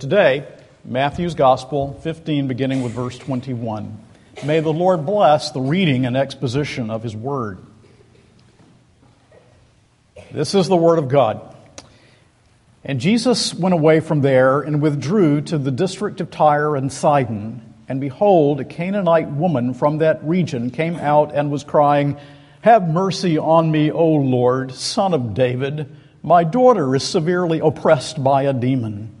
Today, 0.00 0.44
Matthew's 0.84 1.36
Gospel 1.36 2.00
15, 2.02 2.48
beginning 2.48 2.82
with 2.82 2.90
verse 2.90 3.16
21. 3.16 3.96
May 4.44 4.58
the 4.58 4.72
Lord 4.72 5.06
bless 5.06 5.52
the 5.52 5.60
reading 5.60 6.04
and 6.04 6.16
exposition 6.16 6.90
of 6.90 7.04
His 7.04 7.14
Word. 7.14 7.60
This 10.32 10.56
is 10.56 10.66
the 10.66 10.76
Word 10.76 10.98
of 10.98 11.06
God. 11.06 11.54
And 12.82 12.98
Jesus 12.98 13.54
went 13.54 13.72
away 13.72 14.00
from 14.00 14.20
there 14.20 14.62
and 14.62 14.82
withdrew 14.82 15.42
to 15.42 15.58
the 15.58 15.70
district 15.70 16.20
of 16.20 16.28
Tyre 16.28 16.74
and 16.74 16.92
Sidon. 16.92 17.62
And 17.88 18.00
behold, 18.00 18.58
a 18.58 18.64
Canaanite 18.64 19.30
woman 19.30 19.74
from 19.74 19.98
that 19.98 20.24
region 20.24 20.72
came 20.72 20.96
out 20.96 21.32
and 21.32 21.52
was 21.52 21.62
crying, 21.62 22.16
Have 22.62 22.88
mercy 22.88 23.38
on 23.38 23.70
me, 23.70 23.92
O 23.92 24.08
Lord, 24.08 24.74
son 24.74 25.14
of 25.14 25.34
David. 25.34 25.88
My 26.20 26.42
daughter 26.42 26.96
is 26.96 27.04
severely 27.04 27.60
oppressed 27.60 28.24
by 28.24 28.42
a 28.42 28.52
demon. 28.52 29.20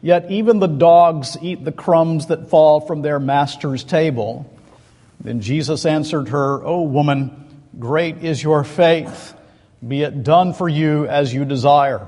Yet 0.00 0.30
even 0.30 0.60
the 0.60 0.68
dogs 0.68 1.36
eat 1.42 1.64
the 1.64 1.72
crumbs 1.72 2.26
that 2.26 2.50
fall 2.50 2.80
from 2.80 3.02
their 3.02 3.18
master's 3.18 3.82
table. 3.82 4.50
Then 5.20 5.40
Jesus 5.40 5.84
answered 5.84 6.28
her, 6.28 6.64
O 6.64 6.82
woman, 6.82 7.62
great 7.78 8.18
is 8.18 8.42
your 8.42 8.62
faith. 8.62 9.34
Be 9.86 10.02
it 10.02 10.22
done 10.22 10.54
for 10.54 10.68
you 10.68 11.06
as 11.06 11.34
you 11.34 11.44
desire. 11.44 12.06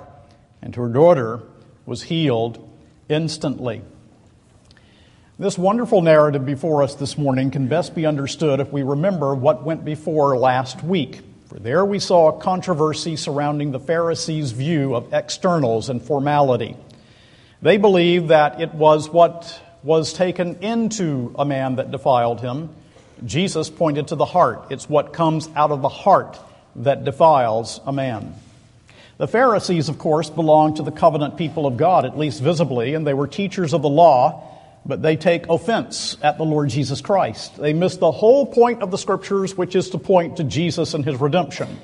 And 0.62 0.74
her 0.76 0.88
daughter 0.88 1.40
was 1.86 2.02
healed 2.02 2.68
instantly. 3.08 3.82
This 5.38 5.56
wonderful 5.56 6.02
narrative 6.02 6.44
before 6.44 6.82
us 6.82 6.94
this 6.94 7.16
morning 7.16 7.50
can 7.50 7.66
best 7.66 7.94
be 7.94 8.06
understood 8.06 8.60
if 8.60 8.70
we 8.70 8.82
remember 8.82 9.34
what 9.34 9.64
went 9.64 9.84
before 9.84 10.36
last 10.36 10.84
week. 10.84 11.22
For 11.46 11.58
there 11.58 11.84
we 11.84 11.98
saw 11.98 12.28
a 12.28 12.40
controversy 12.40 13.16
surrounding 13.16 13.72
the 13.72 13.80
Pharisees' 13.80 14.52
view 14.52 14.94
of 14.94 15.12
externals 15.12 15.88
and 15.88 16.00
formality. 16.00 16.76
They 17.62 17.76
believed 17.76 18.28
that 18.28 18.60
it 18.60 18.74
was 18.74 19.10
what 19.10 19.60
was 19.82 20.12
taken 20.12 20.62
into 20.62 21.34
a 21.38 21.44
man 21.44 21.76
that 21.76 21.90
defiled 21.90 22.40
him. 22.40 22.70
Jesus 23.24 23.68
pointed 23.68 24.08
to 24.08 24.16
the 24.16 24.24
heart. 24.24 24.66
It's 24.70 24.88
what 24.88 25.12
comes 25.12 25.48
out 25.54 25.70
of 25.70 25.82
the 25.82 25.88
heart 25.88 26.38
that 26.76 27.04
defiles 27.04 27.80
a 27.86 27.92
man. 27.92 28.34
The 29.18 29.28
Pharisees, 29.28 29.90
of 29.90 29.98
course, 29.98 30.30
belonged 30.30 30.76
to 30.76 30.82
the 30.82 30.90
covenant 30.90 31.36
people 31.36 31.66
of 31.66 31.76
God, 31.76 32.06
at 32.06 32.16
least 32.16 32.40
visibly, 32.40 32.94
and 32.94 33.06
they 33.06 33.12
were 33.12 33.26
teachers 33.26 33.74
of 33.74 33.82
the 33.82 33.88
law, 33.90 34.48
but 34.86 35.02
they 35.02 35.16
take 35.16 35.46
offense 35.48 36.16
at 36.22 36.38
the 36.38 36.44
Lord 36.44 36.70
Jesus 36.70 37.02
Christ. 37.02 37.58
They 37.58 37.74
miss 37.74 37.98
the 37.98 38.10
whole 38.10 38.46
point 38.46 38.82
of 38.82 38.90
the 38.90 38.96
scriptures, 38.96 39.54
which 39.54 39.76
is 39.76 39.90
to 39.90 39.98
point 39.98 40.38
to 40.38 40.44
Jesus 40.44 40.94
and 40.94 41.04
his 41.04 41.20
redemption. 41.20 41.78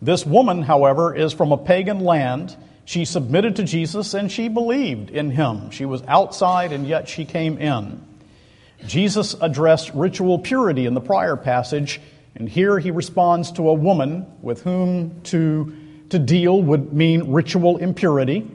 This 0.00 0.24
woman, 0.24 0.62
however, 0.62 1.14
is 1.14 1.34
from 1.34 1.52
a 1.52 1.58
pagan 1.58 2.00
land. 2.00 2.56
She 2.84 3.04
submitted 3.04 3.56
to 3.56 3.64
Jesus 3.64 4.14
and 4.14 4.30
she 4.30 4.48
believed 4.48 5.10
in 5.10 5.30
him. 5.30 5.70
She 5.70 5.84
was 5.84 6.02
outside 6.08 6.72
and 6.72 6.86
yet 6.86 7.08
she 7.08 7.24
came 7.24 7.58
in. 7.58 8.04
Jesus 8.86 9.34
addressed 9.40 9.94
ritual 9.94 10.38
purity 10.38 10.86
in 10.86 10.94
the 10.94 11.00
prior 11.00 11.36
passage, 11.36 12.00
and 12.34 12.48
here 12.48 12.78
he 12.78 12.90
responds 12.90 13.52
to 13.52 13.68
a 13.68 13.74
woman 13.74 14.26
with 14.42 14.62
whom 14.62 15.20
to, 15.24 15.72
to 16.10 16.18
deal 16.18 16.60
would 16.60 16.92
mean 16.92 17.32
ritual 17.32 17.76
impurity. 17.76 18.50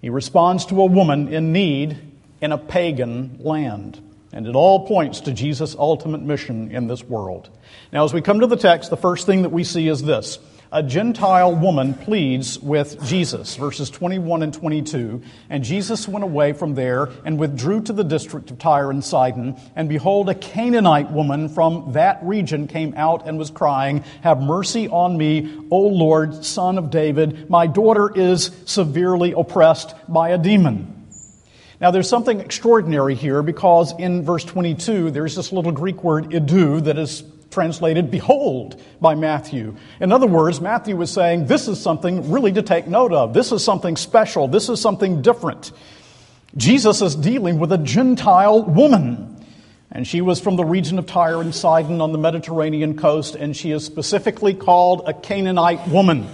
He 0.00 0.10
responds 0.10 0.66
to 0.66 0.80
a 0.80 0.86
woman 0.86 1.32
in 1.32 1.52
need 1.52 1.98
in 2.40 2.52
a 2.52 2.58
pagan 2.58 3.38
land. 3.40 4.00
And 4.32 4.46
it 4.46 4.54
all 4.54 4.86
points 4.86 5.22
to 5.22 5.32
Jesus' 5.32 5.74
ultimate 5.76 6.22
mission 6.22 6.70
in 6.70 6.86
this 6.86 7.02
world. 7.02 7.50
Now, 7.92 8.04
as 8.04 8.14
we 8.14 8.22
come 8.22 8.40
to 8.40 8.46
the 8.46 8.56
text, 8.56 8.88
the 8.88 8.96
first 8.96 9.26
thing 9.26 9.42
that 9.42 9.48
we 9.50 9.64
see 9.64 9.88
is 9.88 10.02
this 10.02 10.38
a 10.72 10.84
Gentile 10.84 11.54
woman 11.56 11.94
pleads 11.94 12.58
with 12.60 13.04
Jesus, 13.04 13.56
verses 13.56 13.90
21 13.90 14.44
and 14.44 14.54
22. 14.54 15.20
And 15.48 15.64
Jesus 15.64 16.06
went 16.06 16.22
away 16.22 16.52
from 16.52 16.74
there 16.74 17.08
and 17.24 17.40
withdrew 17.40 17.82
to 17.82 17.92
the 17.92 18.04
district 18.04 18.52
of 18.52 18.58
Tyre 18.58 18.90
and 18.90 19.04
Sidon. 19.04 19.56
And 19.74 19.88
behold, 19.88 20.28
a 20.28 20.34
Canaanite 20.34 21.10
woman 21.10 21.48
from 21.48 21.92
that 21.94 22.20
region 22.22 22.68
came 22.68 22.94
out 22.96 23.26
and 23.26 23.36
was 23.36 23.50
crying, 23.50 24.04
Have 24.22 24.40
mercy 24.40 24.86
on 24.86 25.18
me, 25.18 25.58
O 25.72 25.80
Lord, 25.80 26.44
son 26.44 26.78
of 26.78 26.90
David. 26.90 27.50
My 27.50 27.66
daughter 27.66 28.08
is 28.14 28.52
severely 28.64 29.32
oppressed 29.32 29.94
by 30.08 30.28
a 30.28 30.38
demon. 30.38 30.96
Now, 31.80 31.90
there's 31.90 32.08
something 32.08 32.40
extraordinary 32.40 33.16
here 33.16 33.42
because 33.42 33.92
in 33.98 34.22
verse 34.22 34.44
22, 34.44 35.10
there's 35.10 35.34
this 35.34 35.50
little 35.50 35.72
Greek 35.72 36.04
word, 36.04 36.30
idu, 36.30 36.84
that 36.84 36.98
is 36.98 37.24
translated 37.50 38.10
behold 38.10 38.80
by 39.00 39.14
Matthew. 39.14 39.76
In 40.00 40.12
other 40.12 40.26
words, 40.26 40.60
Matthew 40.60 40.96
was 40.96 41.10
saying 41.10 41.46
this 41.46 41.68
is 41.68 41.80
something 41.80 42.30
really 42.30 42.52
to 42.52 42.62
take 42.62 42.86
note 42.86 43.12
of. 43.12 43.34
This 43.34 43.52
is 43.52 43.64
something 43.64 43.96
special. 43.96 44.48
This 44.48 44.68
is 44.68 44.80
something 44.80 45.22
different. 45.22 45.72
Jesus 46.56 47.02
is 47.02 47.14
dealing 47.14 47.58
with 47.58 47.72
a 47.72 47.78
Gentile 47.78 48.62
woman. 48.62 49.36
And 49.92 50.06
she 50.06 50.20
was 50.20 50.40
from 50.40 50.54
the 50.54 50.64
region 50.64 50.98
of 51.00 51.06
Tyre 51.06 51.40
and 51.40 51.52
Sidon 51.52 52.00
on 52.00 52.12
the 52.12 52.18
Mediterranean 52.18 52.96
coast, 52.96 53.34
and 53.34 53.56
she 53.56 53.72
is 53.72 53.84
specifically 53.84 54.54
called 54.54 55.02
a 55.08 55.12
Canaanite 55.12 55.88
woman, 55.88 56.28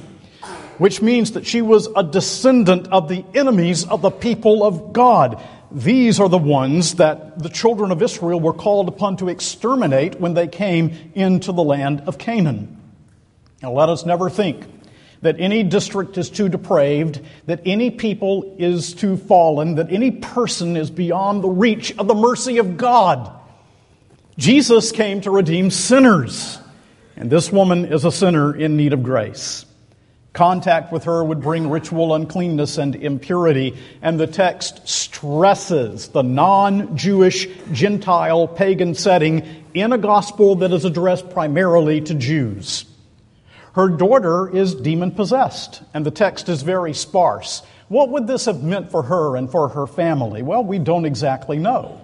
which 0.77 1.01
means 1.01 1.33
that 1.33 1.47
she 1.47 1.63
was 1.63 1.89
a 1.97 2.03
descendant 2.03 2.89
of 2.89 3.09
the 3.09 3.25
enemies 3.35 3.87
of 3.87 4.03
the 4.03 4.11
people 4.11 4.63
of 4.63 4.93
God. 4.93 5.43
These 5.71 6.21
are 6.21 6.29
the 6.29 6.39
ones 6.39 6.95
that 6.95 7.39
the 7.39 7.49
children 7.49 7.91
of 7.91 8.03
Israel 8.03 8.41
were 8.41 8.53
called 8.53 8.89
upon 8.89 9.17
to 9.19 9.29
exterminate 9.29 10.21
when 10.21 10.35
they 10.35 10.47
came 10.47 11.13
into 11.15 11.53
the 11.53 11.63
land 11.63 12.03
of 12.07 12.19
Canaan. 12.19 12.81
Now, 13.63 13.73
let 13.73 13.89
us 13.89 14.07
never 14.07 14.31
think 14.31 14.65
that 15.23 15.37
any 15.39 15.63
district 15.63 16.17
is 16.19 16.31
too 16.31 16.49
depraved, 16.49 17.21
that 17.47 17.61
any 17.65 17.91
people 17.91 18.55
is 18.59 18.95
too 18.95 19.17
fallen, 19.17 19.75
that 19.75 19.91
any 19.91 20.11
person 20.13 20.77
is 20.77 20.91
beyond 20.91 21.43
the 21.43 21.49
reach 21.49 21.97
of 21.99 22.07
the 22.07 22.15
mercy 22.15 22.59
of 22.59 22.77
God. 22.77 23.33
Jesus 24.39 24.93
came 24.93 25.21
to 25.23 25.31
redeem 25.31 25.71
sinners, 25.71 26.59
and 27.17 27.29
this 27.29 27.51
woman 27.51 27.87
is 27.87 28.05
a 28.05 28.13
sinner 28.13 28.55
in 28.55 28.77
need 28.77 28.93
of 28.93 29.03
grace. 29.03 29.66
Contact 30.37 30.93
with 30.93 31.05
her 31.05 31.25
would 31.25 31.41
bring 31.41 31.71
ritual 31.71 32.15
uncleanness 32.15 32.77
and 32.77 32.95
impurity, 32.95 33.75
and 34.03 34.21
the 34.21 34.27
text 34.27 34.87
stresses 34.87 36.09
the 36.09 36.21
non 36.21 36.95
Jewish, 36.95 37.49
Gentile, 37.73 38.47
pagan 38.47 38.95
setting 38.95 39.65
in 39.73 39.95
a 39.95 39.99
gospel 39.99 40.57
that 40.57 40.75
is 40.75 40.85
addressed 40.85 41.31
primarily 41.31 42.03
to 42.03 42.13
Jews. 42.13 42.85
Her 43.73 43.89
daughter 43.89 44.55
is 44.55 44.75
demon 44.75 45.13
possessed, 45.13 45.83
and 45.95 46.05
the 46.05 46.11
text 46.11 46.51
is 46.51 46.61
very 46.61 46.93
sparse. 46.93 47.63
What 47.89 48.11
would 48.11 48.27
this 48.27 48.45
have 48.45 48.63
meant 48.63 48.91
for 48.91 49.05
her 49.05 49.37
and 49.37 49.51
for 49.51 49.69
her 49.69 49.87
family? 49.87 50.43
Well, 50.43 50.63
we 50.63 50.79
don't 50.79 51.07
exactly 51.07 51.59
know. 51.59 51.99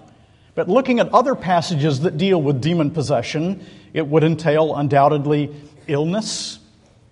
But 0.55 0.71
looking 0.71 1.01
at 1.01 1.13
other 1.13 1.35
passages 1.35 2.01
that 2.01 2.17
deal 2.17 2.41
with 2.41 2.63
demon 2.63 2.93
possession, 2.93 3.67
it 3.93 4.07
would 4.07 4.25
entail 4.25 4.75
undoubtedly 4.75 5.55
illness, 5.87 6.61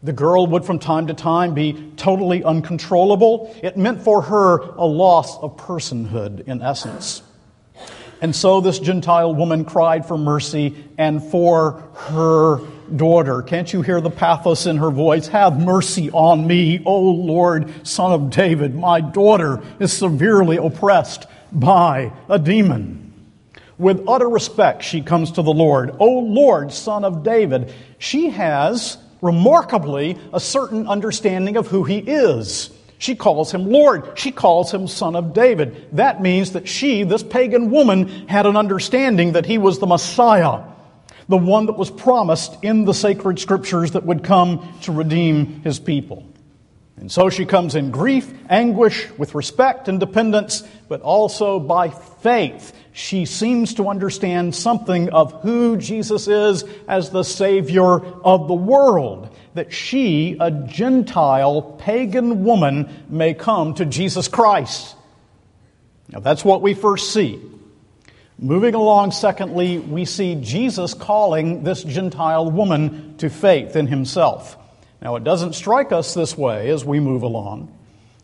the 0.02 0.12
girl 0.12 0.46
would 0.46 0.64
from 0.64 0.78
time 0.78 1.08
to 1.08 1.14
time 1.14 1.54
be 1.54 1.92
totally 1.96 2.42
uncontrollable. 2.42 3.54
It 3.62 3.76
meant 3.76 4.02
for 4.02 4.22
her 4.22 4.58
a 4.58 4.86
loss 4.86 5.38
of 5.38 5.56
personhood, 5.56 6.46
in 6.46 6.62
essence. 6.62 7.22
And 8.22 8.36
so 8.36 8.60
this 8.60 8.78
Gentile 8.78 9.34
woman 9.34 9.64
cried 9.64 10.06
for 10.06 10.18
mercy 10.18 10.74
and 10.98 11.22
for 11.22 11.82
her 11.94 12.60
daughter. 12.94 13.42
Can't 13.42 13.72
you 13.72 13.82
hear 13.82 14.00
the 14.00 14.10
pathos 14.10 14.66
in 14.66 14.78
her 14.78 14.90
voice? 14.90 15.28
Have 15.28 15.58
mercy 15.58 16.10
on 16.10 16.46
me, 16.46 16.82
O 16.84 17.00
Lord, 17.00 17.86
son 17.86 18.12
of 18.12 18.30
David. 18.30 18.74
My 18.74 19.00
daughter 19.00 19.62
is 19.78 19.92
severely 19.92 20.56
oppressed 20.56 21.26
by 21.52 22.12
a 22.28 22.38
demon. 22.38 23.12
With 23.78 24.04
utter 24.06 24.28
respect, 24.28 24.82
she 24.82 25.00
comes 25.00 25.32
to 25.32 25.42
the 25.42 25.54
Lord. 25.54 25.96
O 25.98 26.18
Lord, 26.18 26.72
son 26.72 27.04
of 27.04 27.22
David. 27.22 27.72
She 27.98 28.28
has 28.30 28.98
remarkably, 29.22 30.18
a 30.32 30.40
certain 30.40 30.86
understanding 30.86 31.56
of 31.56 31.66
who 31.66 31.84
he 31.84 31.98
is. 31.98 32.70
She 32.98 33.14
calls 33.14 33.50
him 33.50 33.70
Lord. 33.70 34.18
She 34.18 34.30
calls 34.30 34.72
him 34.72 34.86
Son 34.86 35.16
of 35.16 35.32
David. 35.32 35.88
That 35.92 36.20
means 36.20 36.52
that 36.52 36.68
she, 36.68 37.02
this 37.02 37.22
pagan 37.22 37.70
woman, 37.70 38.28
had 38.28 38.44
an 38.44 38.56
understanding 38.56 39.32
that 39.32 39.46
he 39.46 39.56
was 39.56 39.78
the 39.78 39.86
Messiah, 39.86 40.64
the 41.26 41.38
one 41.38 41.66
that 41.66 41.78
was 41.78 41.90
promised 41.90 42.62
in 42.62 42.84
the 42.84 42.92
sacred 42.92 43.38
scriptures 43.38 43.92
that 43.92 44.04
would 44.04 44.22
come 44.22 44.74
to 44.82 44.92
redeem 44.92 45.62
his 45.62 45.78
people. 45.78 46.26
And 46.98 47.10
so 47.10 47.30
she 47.30 47.46
comes 47.46 47.74
in 47.74 47.90
grief, 47.90 48.30
anguish, 48.50 49.08
with 49.16 49.34
respect 49.34 49.88
and 49.88 49.98
dependence, 49.98 50.62
but 50.86 51.00
also 51.00 51.58
by 51.58 51.88
faith. 51.88 52.74
She 52.92 53.24
seems 53.24 53.74
to 53.74 53.88
understand 53.88 54.54
something 54.54 55.10
of 55.10 55.42
who 55.42 55.76
Jesus 55.76 56.26
is 56.28 56.64
as 56.88 57.10
the 57.10 57.22
Savior 57.22 58.04
of 58.04 58.48
the 58.48 58.54
world. 58.54 59.34
That 59.54 59.72
she, 59.72 60.36
a 60.40 60.50
Gentile, 60.50 61.62
pagan 61.78 62.44
woman, 62.44 63.04
may 63.08 63.34
come 63.34 63.74
to 63.74 63.84
Jesus 63.84 64.28
Christ. 64.28 64.96
Now 66.08 66.20
that's 66.20 66.44
what 66.44 66.62
we 66.62 66.74
first 66.74 67.12
see. 67.12 67.40
Moving 68.38 68.74
along, 68.74 69.12
secondly, 69.12 69.78
we 69.78 70.06
see 70.06 70.34
Jesus 70.34 70.94
calling 70.94 71.62
this 71.62 71.84
Gentile 71.84 72.50
woman 72.50 73.16
to 73.18 73.28
faith 73.28 73.76
in 73.76 73.86
himself. 73.86 74.56
Now, 75.02 75.16
it 75.16 75.24
doesn't 75.24 75.54
strike 75.54 75.92
us 75.92 76.14
this 76.14 76.36
way 76.38 76.70
as 76.70 76.84
we 76.84 77.00
move 77.00 77.22
along. 77.22 77.74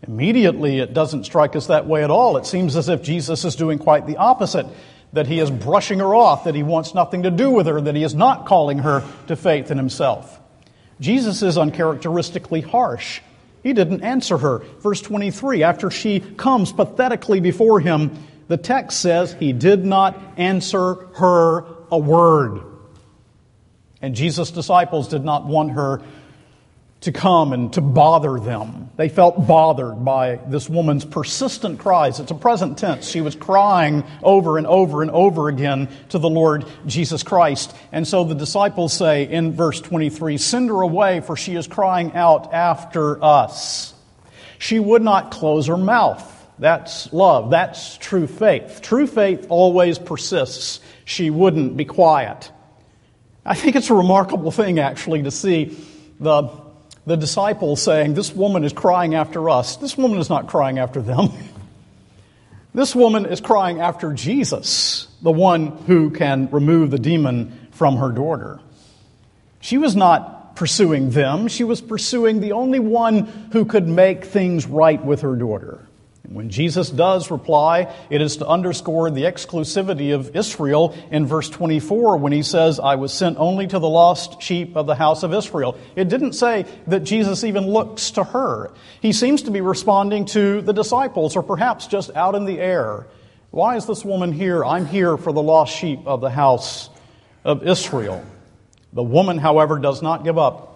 Immediately, 0.06 0.78
it 0.78 0.94
doesn't 0.94 1.24
strike 1.24 1.56
us 1.56 1.66
that 1.66 1.86
way 1.86 2.04
at 2.04 2.10
all. 2.10 2.36
It 2.36 2.46
seems 2.46 2.76
as 2.76 2.88
if 2.88 3.02
Jesus 3.02 3.44
is 3.44 3.56
doing 3.56 3.78
quite 3.78 4.06
the 4.06 4.18
opposite 4.18 4.66
that 5.12 5.26
he 5.26 5.38
is 5.38 5.50
brushing 5.50 5.98
her 5.98 6.14
off, 6.14 6.44
that 6.44 6.54
he 6.54 6.62
wants 6.62 6.94
nothing 6.94 7.24
to 7.24 7.30
do 7.30 7.50
with 7.50 7.66
her, 7.66 7.80
that 7.80 7.94
he 7.94 8.02
is 8.02 8.14
not 8.14 8.46
calling 8.46 8.78
her 8.78 9.04
to 9.26 9.36
faith 9.36 9.70
in 9.70 9.78
himself. 9.78 10.40
Jesus 11.00 11.42
is 11.42 11.58
uncharacteristically 11.58 12.60
harsh. 12.60 13.20
He 13.62 13.72
didn't 13.72 14.02
answer 14.02 14.38
her. 14.38 14.60
Verse 14.80 15.00
23, 15.02 15.62
after 15.62 15.90
she 15.90 16.20
comes 16.20 16.72
pathetically 16.72 17.40
before 17.40 17.80
him, 17.80 18.16
the 18.48 18.56
text 18.56 19.00
says 19.00 19.32
he 19.32 19.52
did 19.52 19.84
not 19.84 20.20
answer 20.36 20.94
her 21.16 21.64
a 21.90 21.98
word. 21.98 22.62
And 24.00 24.14
Jesus' 24.14 24.50
disciples 24.50 25.08
did 25.08 25.24
not 25.24 25.46
want 25.46 25.72
her 25.72 26.02
to 27.06 27.12
come 27.12 27.52
and 27.52 27.72
to 27.72 27.80
bother 27.80 28.40
them. 28.40 28.90
They 28.96 29.08
felt 29.08 29.46
bothered 29.46 30.04
by 30.04 30.40
this 30.48 30.68
woman's 30.68 31.04
persistent 31.04 31.78
cries. 31.78 32.18
It's 32.18 32.32
a 32.32 32.34
present 32.34 32.78
tense. 32.78 33.08
She 33.08 33.20
was 33.20 33.36
crying 33.36 34.02
over 34.24 34.58
and 34.58 34.66
over 34.66 35.02
and 35.02 35.12
over 35.12 35.48
again 35.48 35.88
to 36.08 36.18
the 36.18 36.28
Lord 36.28 36.64
Jesus 36.84 37.22
Christ. 37.22 37.76
And 37.92 38.08
so 38.08 38.24
the 38.24 38.34
disciples 38.34 38.92
say 38.92 39.22
in 39.22 39.52
verse 39.52 39.80
23 39.80 40.36
Send 40.36 40.68
her 40.68 40.80
away, 40.80 41.20
for 41.20 41.36
she 41.36 41.54
is 41.54 41.68
crying 41.68 42.12
out 42.14 42.52
after 42.52 43.22
us. 43.22 43.94
She 44.58 44.80
would 44.80 45.02
not 45.02 45.30
close 45.30 45.68
her 45.68 45.76
mouth. 45.76 46.24
That's 46.58 47.12
love. 47.12 47.50
That's 47.50 47.98
true 47.98 48.26
faith. 48.26 48.80
True 48.82 49.06
faith 49.06 49.46
always 49.48 50.00
persists. 50.00 50.80
She 51.04 51.30
wouldn't 51.30 51.76
be 51.76 51.84
quiet. 51.84 52.50
I 53.44 53.54
think 53.54 53.76
it's 53.76 53.90
a 53.90 53.94
remarkable 53.94 54.50
thing, 54.50 54.80
actually, 54.80 55.22
to 55.22 55.30
see 55.30 55.78
the 56.18 56.65
the 57.06 57.16
disciples 57.16 57.80
saying, 57.80 58.14
This 58.14 58.34
woman 58.34 58.64
is 58.64 58.72
crying 58.72 59.14
after 59.14 59.48
us. 59.48 59.76
This 59.76 59.96
woman 59.96 60.18
is 60.18 60.28
not 60.28 60.48
crying 60.48 60.78
after 60.78 61.00
them. 61.00 61.28
this 62.74 62.94
woman 62.94 63.26
is 63.26 63.40
crying 63.40 63.80
after 63.80 64.12
Jesus, 64.12 65.08
the 65.22 65.32
one 65.32 65.68
who 65.86 66.10
can 66.10 66.50
remove 66.50 66.90
the 66.90 66.98
demon 66.98 67.68
from 67.70 67.96
her 67.96 68.10
daughter. 68.10 68.60
She 69.60 69.78
was 69.78 69.96
not 69.96 70.56
pursuing 70.56 71.10
them, 71.10 71.48
she 71.48 71.64
was 71.64 71.80
pursuing 71.80 72.40
the 72.40 72.52
only 72.52 72.78
one 72.80 73.26
who 73.52 73.64
could 73.66 73.86
make 73.86 74.24
things 74.24 74.66
right 74.66 75.02
with 75.04 75.20
her 75.20 75.36
daughter. 75.36 75.86
When 76.28 76.50
Jesus 76.50 76.90
does 76.90 77.30
reply, 77.30 77.94
it 78.10 78.20
is 78.20 78.38
to 78.38 78.46
underscore 78.46 79.10
the 79.10 79.22
exclusivity 79.22 80.14
of 80.14 80.34
Israel 80.34 80.96
in 81.10 81.26
verse 81.26 81.48
24 81.48 82.16
when 82.16 82.32
he 82.32 82.42
says, 82.42 82.80
I 82.80 82.96
was 82.96 83.12
sent 83.12 83.38
only 83.38 83.66
to 83.68 83.78
the 83.78 83.88
lost 83.88 84.42
sheep 84.42 84.76
of 84.76 84.86
the 84.86 84.96
house 84.96 85.22
of 85.22 85.32
Israel. 85.32 85.78
It 85.94 86.08
didn't 86.08 86.32
say 86.32 86.66
that 86.88 87.00
Jesus 87.00 87.44
even 87.44 87.68
looks 87.68 88.10
to 88.12 88.24
her. 88.24 88.72
He 89.00 89.12
seems 89.12 89.42
to 89.42 89.52
be 89.52 89.60
responding 89.60 90.24
to 90.26 90.62
the 90.62 90.72
disciples 90.72 91.36
or 91.36 91.42
perhaps 91.42 91.86
just 91.86 92.14
out 92.16 92.34
in 92.34 92.44
the 92.44 92.58
air. 92.58 93.06
Why 93.52 93.76
is 93.76 93.86
this 93.86 94.04
woman 94.04 94.32
here? 94.32 94.64
I'm 94.64 94.86
here 94.86 95.16
for 95.16 95.32
the 95.32 95.42
lost 95.42 95.76
sheep 95.76 96.00
of 96.06 96.20
the 96.20 96.30
house 96.30 96.90
of 97.44 97.66
Israel. 97.66 98.24
The 98.92 99.02
woman, 99.02 99.38
however, 99.38 99.78
does 99.78 100.02
not 100.02 100.24
give 100.24 100.38
up. 100.38 100.75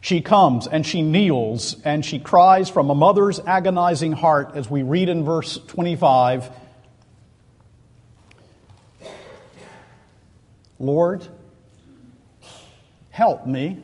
She 0.00 0.20
comes 0.20 0.66
and 0.66 0.86
she 0.86 1.02
kneels 1.02 1.76
and 1.84 2.04
she 2.04 2.18
cries 2.18 2.70
from 2.70 2.90
a 2.90 2.94
mother's 2.94 3.40
agonizing 3.40 4.12
heart, 4.12 4.52
as 4.54 4.70
we 4.70 4.82
read 4.82 5.08
in 5.08 5.24
verse 5.24 5.58
25 5.68 6.50
Lord, 10.80 11.26
help 13.10 13.46
me. 13.46 13.82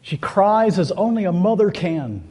She 0.00 0.16
cries 0.16 0.78
as 0.78 0.90
only 0.90 1.24
a 1.24 1.32
mother 1.32 1.70
can, 1.70 2.26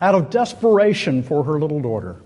out 0.00 0.16
of 0.16 0.30
desperation 0.30 1.22
for 1.22 1.44
her 1.44 1.60
little 1.60 1.78
daughter. 1.78 2.16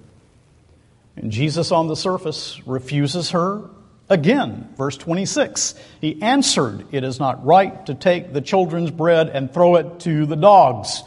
And 1.17 1.31
Jesus, 1.31 1.71
on 1.71 1.89
the 1.89 1.97
surface, 1.97 2.67
refuses 2.67 3.33
her 3.33 3.69
Again, 4.11 4.69
verse 4.79 4.97
26, 4.97 5.75
he 6.01 6.23
answered, 6.23 6.87
It 6.93 7.05
is 7.05 7.21
not 7.21 7.45
right 7.45 7.85
to 7.87 7.95
take 7.95 8.33
the 8.33 8.41
children's 8.41 8.91
bread 8.91 9.29
and 9.29 9.53
throw 9.53 9.77
it 9.77 10.01
to 10.01 10.25
the 10.25 10.37
dogs. 10.37 11.03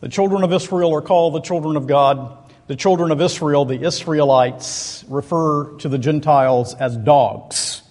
The 0.00 0.08
children 0.08 0.44
of 0.44 0.52
Israel 0.52 0.94
are 0.94 1.02
called 1.02 1.34
the 1.34 1.40
children 1.40 1.76
of 1.76 1.88
God. 1.88 2.38
The 2.68 2.76
children 2.76 3.10
of 3.10 3.20
Israel, 3.20 3.64
the 3.64 3.82
Israelites, 3.82 5.04
refer 5.08 5.76
to 5.78 5.88
the 5.88 5.98
Gentiles 5.98 6.74
as 6.74 6.96
dogs. 6.96 7.82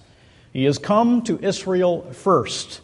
He 0.54 0.64
has 0.66 0.78
come 0.78 1.22
to 1.24 1.38
Israel 1.38 2.14
first. 2.14 2.80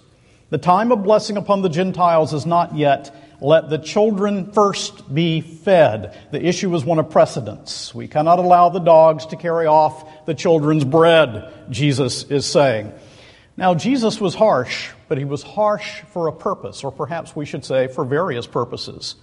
The 0.49 0.57
time 0.57 0.91
of 0.91 1.03
blessing 1.03 1.37
upon 1.37 1.61
the 1.61 1.69
Gentiles 1.69 2.33
is 2.33 2.45
not 2.45 2.75
yet, 2.75 3.15
let 3.41 3.69
the 3.69 3.79
children 3.79 4.51
first 4.53 5.13
be 5.13 5.41
fed. 5.41 6.17
The 6.31 6.45
issue 6.45 6.73
is 6.75 6.85
one 6.85 6.99
of 6.99 7.09
precedence. 7.09 7.93
We 7.93 8.07
cannot 8.07 8.37
allow 8.37 8.69
the 8.69 8.79
dogs 8.79 9.25
to 9.27 9.35
carry 9.35 9.65
off 9.65 10.25
the 10.25 10.35
children's 10.35 10.85
bread, 10.85 11.51
Jesus 11.71 12.23
is 12.23 12.45
saying. 12.45 12.93
Now, 13.57 13.73
Jesus 13.73 14.21
was 14.21 14.35
harsh, 14.35 14.91
but 15.07 15.17
he 15.17 15.25
was 15.25 15.41
harsh 15.41 16.01
for 16.13 16.27
a 16.27 16.31
purpose, 16.31 16.83
or 16.83 16.91
perhaps 16.91 17.35
we 17.35 17.45
should 17.45 17.65
say 17.65 17.87
for 17.87 18.05
various 18.05 18.45
purposes. 18.45 19.15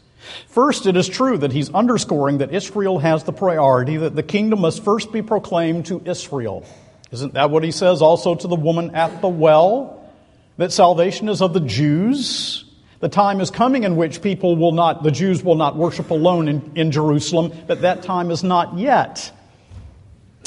First, 0.48 0.86
it 0.86 0.96
is 0.96 1.08
true 1.08 1.38
that 1.38 1.52
he's 1.52 1.70
underscoring 1.70 2.38
that 2.38 2.52
Israel 2.52 2.98
has 2.98 3.22
the 3.22 3.32
priority, 3.32 3.98
that 3.98 4.16
the 4.16 4.22
kingdom 4.24 4.60
must 4.60 4.84
first 4.84 5.12
be 5.12 5.22
proclaimed 5.22 5.86
to 5.86 6.02
Israel. 6.04 6.66
Isn't 7.12 7.34
that 7.34 7.50
what 7.50 7.62
he 7.62 7.70
says 7.70 8.02
also 8.02 8.34
to 8.34 8.48
the 8.48 8.56
woman 8.56 8.94
at 8.96 9.22
the 9.22 9.28
well? 9.28 10.12
That 10.56 10.72
salvation 10.72 11.28
is 11.28 11.40
of 11.40 11.54
the 11.54 11.60
Jews? 11.60 12.64
The 13.00 13.08
time 13.08 13.40
is 13.40 13.50
coming 13.50 13.84
in 13.84 13.96
which 13.96 14.22
people 14.22 14.56
will 14.56 14.72
not, 14.72 15.02
the 15.02 15.10
Jews 15.10 15.42
will 15.44 15.54
not 15.54 15.76
worship 15.76 16.10
alone 16.10 16.48
in, 16.48 16.72
in 16.74 16.90
Jerusalem, 16.90 17.52
but 17.66 17.82
that 17.82 18.02
time 18.02 18.30
is 18.30 18.42
not 18.42 18.76
yet. 18.76 19.30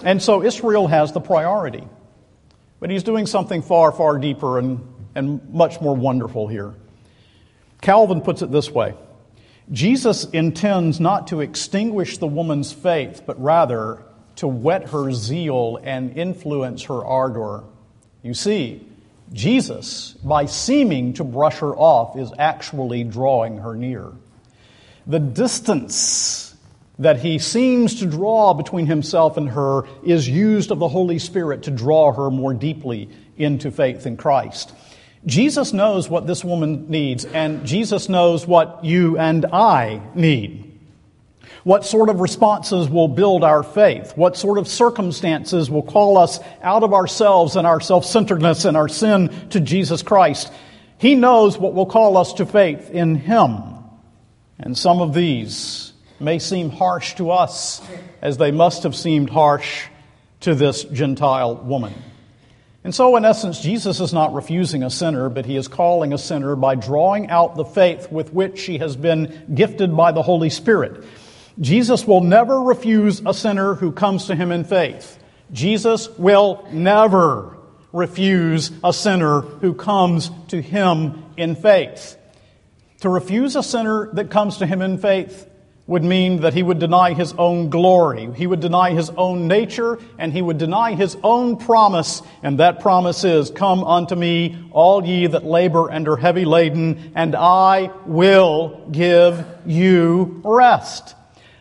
And 0.04 0.22
so 0.22 0.44
Israel 0.44 0.88
has 0.88 1.14
the 1.14 1.22
priority. 1.22 1.88
But 2.80 2.90
he's 2.90 3.04
doing 3.04 3.26
something 3.26 3.62
far, 3.62 3.92
far 3.92 4.18
deeper 4.18 4.60
and, 4.60 4.86
and 5.16 5.54
much 5.54 5.80
more 5.80 5.96
wonderful 5.96 6.48
here. 6.48 6.74
Calvin 7.82 8.22
puts 8.22 8.42
it 8.42 8.52
this 8.52 8.70
way 8.70 8.96
Jesus 9.72 10.26
intends 10.26 11.00
not 11.00 11.28
to 11.28 11.40
extinguish 11.40 12.18
the 12.18 12.28
woman's 12.28 12.74
faith, 12.74 13.24
but 13.26 13.42
rather 13.42 14.04
to 14.38 14.48
whet 14.48 14.90
her 14.90 15.12
zeal 15.12 15.80
and 15.84 16.18
influence 16.18 16.84
her 16.84 17.06
ardor. 17.06 17.64
You 18.24 18.34
see, 18.34 18.86
Jesus, 19.34 20.14
by 20.24 20.46
seeming 20.46 21.14
to 21.14 21.24
brush 21.24 21.60
her 21.60 21.76
off, 21.76 22.18
is 22.18 22.32
actually 22.38 23.04
drawing 23.04 23.58
her 23.60 23.76
near. 23.76 24.12
The 25.08 25.20
distance 25.20 26.56
that 27.00 27.20
he 27.20 27.40
seems 27.40 28.00
to 28.00 28.06
draw 28.06 28.54
between 28.54 28.86
himself 28.86 29.38
and 29.38 29.50
her 29.50 29.84
is 30.04 30.30
used 30.30 30.70
of 30.70 30.80
the 30.80 30.88
Holy 30.88 31.18
Spirit 31.18 31.64
to 31.64 31.72
draw 31.72 32.12
her 32.12 32.30
more 32.30 32.54
deeply 32.54 33.10
into 33.38 33.72
faith 33.72 34.06
in 34.06 34.18
Christ. 34.18 34.74
Jesus 35.26 35.72
knows 35.72 36.10
what 36.10 36.28
this 36.28 36.44
woman 36.44 36.90
needs, 36.90 37.26
and 37.26 37.66
Jesus 37.66 38.10
knows 38.10 38.46
what 38.46 38.84
you 38.84 39.18
and 39.18 39.46
I 39.46 40.02
need. 40.14 40.61
What 41.64 41.86
sort 41.86 42.10
of 42.10 42.22
responses 42.22 42.90
will 42.90 43.08
build 43.08 43.44
our 43.44 43.62
faith? 43.62 44.14
What 44.16 44.36
sort 44.36 44.58
of 44.58 44.68
circumstances 44.68 45.70
will 45.70 45.84
call 45.84 46.18
us 46.18 46.40
out 46.64 46.84
of 46.84 46.94
ourselves 46.94 47.56
and 47.56 47.68
our 47.68 47.80
self 47.80 48.06
centeredness 48.06 48.66
and 48.66 48.76
our 48.76 48.88
sin 48.88 49.30
to 49.50 49.60
Jesus 49.60 50.02
Christ? 50.02 50.52
He 50.98 51.16
knows 51.16 51.58
what 51.58 51.74
will 51.74 51.86
call 51.86 52.18
us 52.18 52.34
to 52.34 52.46
faith 52.46 52.90
in 52.90 53.16
Him. 53.16 53.64
And 54.60 54.78
some 54.78 55.02
of 55.02 55.14
these 55.14 55.94
may 56.20 56.40
seem 56.40 56.70
harsh 56.70 57.16
to 57.16 57.32
us, 57.32 57.82
as 58.22 58.38
they 58.38 58.52
must 58.52 58.84
have 58.84 58.96
seemed 58.96 59.30
harsh 59.30 59.88
to 60.42 60.56
this 60.56 60.84
Gentile 60.84 61.56
woman. 61.56 61.94
And 62.84 62.94
so, 62.96 63.16
in 63.16 63.26
essence, 63.26 63.60
Jesus 63.60 64.00
is 64.00 64.12
not 64.12 64.34
refusing 64.34 64.82
a 64.82 64.90
sinner, 64.90 65.30
but 65.30 65.46
he 65.46 65.56
is 65.56 65.68
calling 65.68 66.14
a 66.14 66.18
sinner 66.18 66.56
by 66.56 66.74
drawing 66.74 67.30
out 67.30 67.56
the 67.56 67.66
faith 67.66 68.12
with 68.12 68.34
which 68.34 68.58
she 68.58 68.80
has 68.80 68.96
been 68.96 69.54
gifted 69.54 69.96
by 69.96 70.12
the 70.12 70.24
Holy 70.24 70.50
Spirit. 70.50 71.04
Jesus 71.60 72.08
will 72.08 72.22
never 72.22 72.62
refuse 72.62 73.22
a 73.26 73.34
sinner 73.34 73.76
who 73.76 73.92
comes 73.92 74.28
to 74.28 74.36
him 74.36 74.52
in 74.52 74.64
faith. 74.64 75.18
Jesus 75.52 76.10
will 76.18 76.68
never 76.72 77.58
refuse 77.92 78.72
a 78.84 78.94
sinner 78.94 79.42
who 79.42 79.74
comes 79.74 80.32
to 80.48 80.62
him 80.62 81.26
in 81.38 81.56
faith. 81.56 82.18
To 83.02 83.10
refuse 83.10 83.56
a 83.56 83.64
sinner 83.64 84.10
that 84.14 84.30
comes 84.30 84.58
to 84.58 84.66
him 84.66 84.82
in 84.82 84.98
faith 84.98 85.48
would 85.88 86.04
mean 86.04 86.42
that 86.42 86.54
he 86.54 86.64
would 86.64 86.80
deny 86.80 87.14
his 87.14 87.34
own 87.34 87.70
glory, 87.70 88.32
he 88.36 88.48
would 88.48 88.62
deny 88.62 88.92
his 88.92 89.10
own 89.10 89.48
nature, 89.48 90.00
and 90.18 90.32
he 90.32 90.42
would 90.42 90.58
deny 90.58 90.94
his 90.94 91.18
own 91.22 91.58
promise. 91.58 92.22
And 92.44 92.60
that 92.60 92.80
promise 92.80 93.24
is, 93.26 93.50
Come 93.50 93.84
unto 93.84 94.16
me, 94.16 94.70
all 94.72 95.06
ye 95.06 95.28
that 95.28 95.44
labor 95.44 95.90
and 95.90 96.08
are 96.08 96.16
heavy 96.16 96.46
laden, 96.46 97.12
and 97.16 97.36
I 97.36 97.92
will 98.06 98.88
give 98.92 99.46
you 99.66 100.42
rest. 100.46 101.16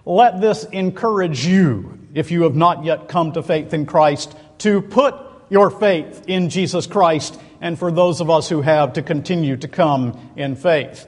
Let 0.05 0.41
this 0.41 0.65
encourage 0.65 1.47
you, 1.47 1.99
if 2.15 2.31
you 2.31 2.43
have 2.43 2.57
not 2.57 2.85
yet 2.85 3.09
come 3.09 3.33
to 3.33 3.43
faith 3.43 3.75
in 3.75 3.87
Christ, 3.87 4.35
to 4.59 4.81
put 4.81 5.15
your 5.51 5.71
faith 5.71 6.25
in 6.27 6.49
Jesus 6.49 6.87
Christ, 6.87 7.39
and 7.61 7.79
for 7.79 7.93
those 7.93 8.21
of 8.21 8.31
us 8.31 8.49
who 8.49 8.63
have, 8.63 8.95
to 8.95 9.03
continue 9.03 9.57
to 9.57 9.69
come 9.69 10.33
in 10.37 10.57
faith. 10.57 11.07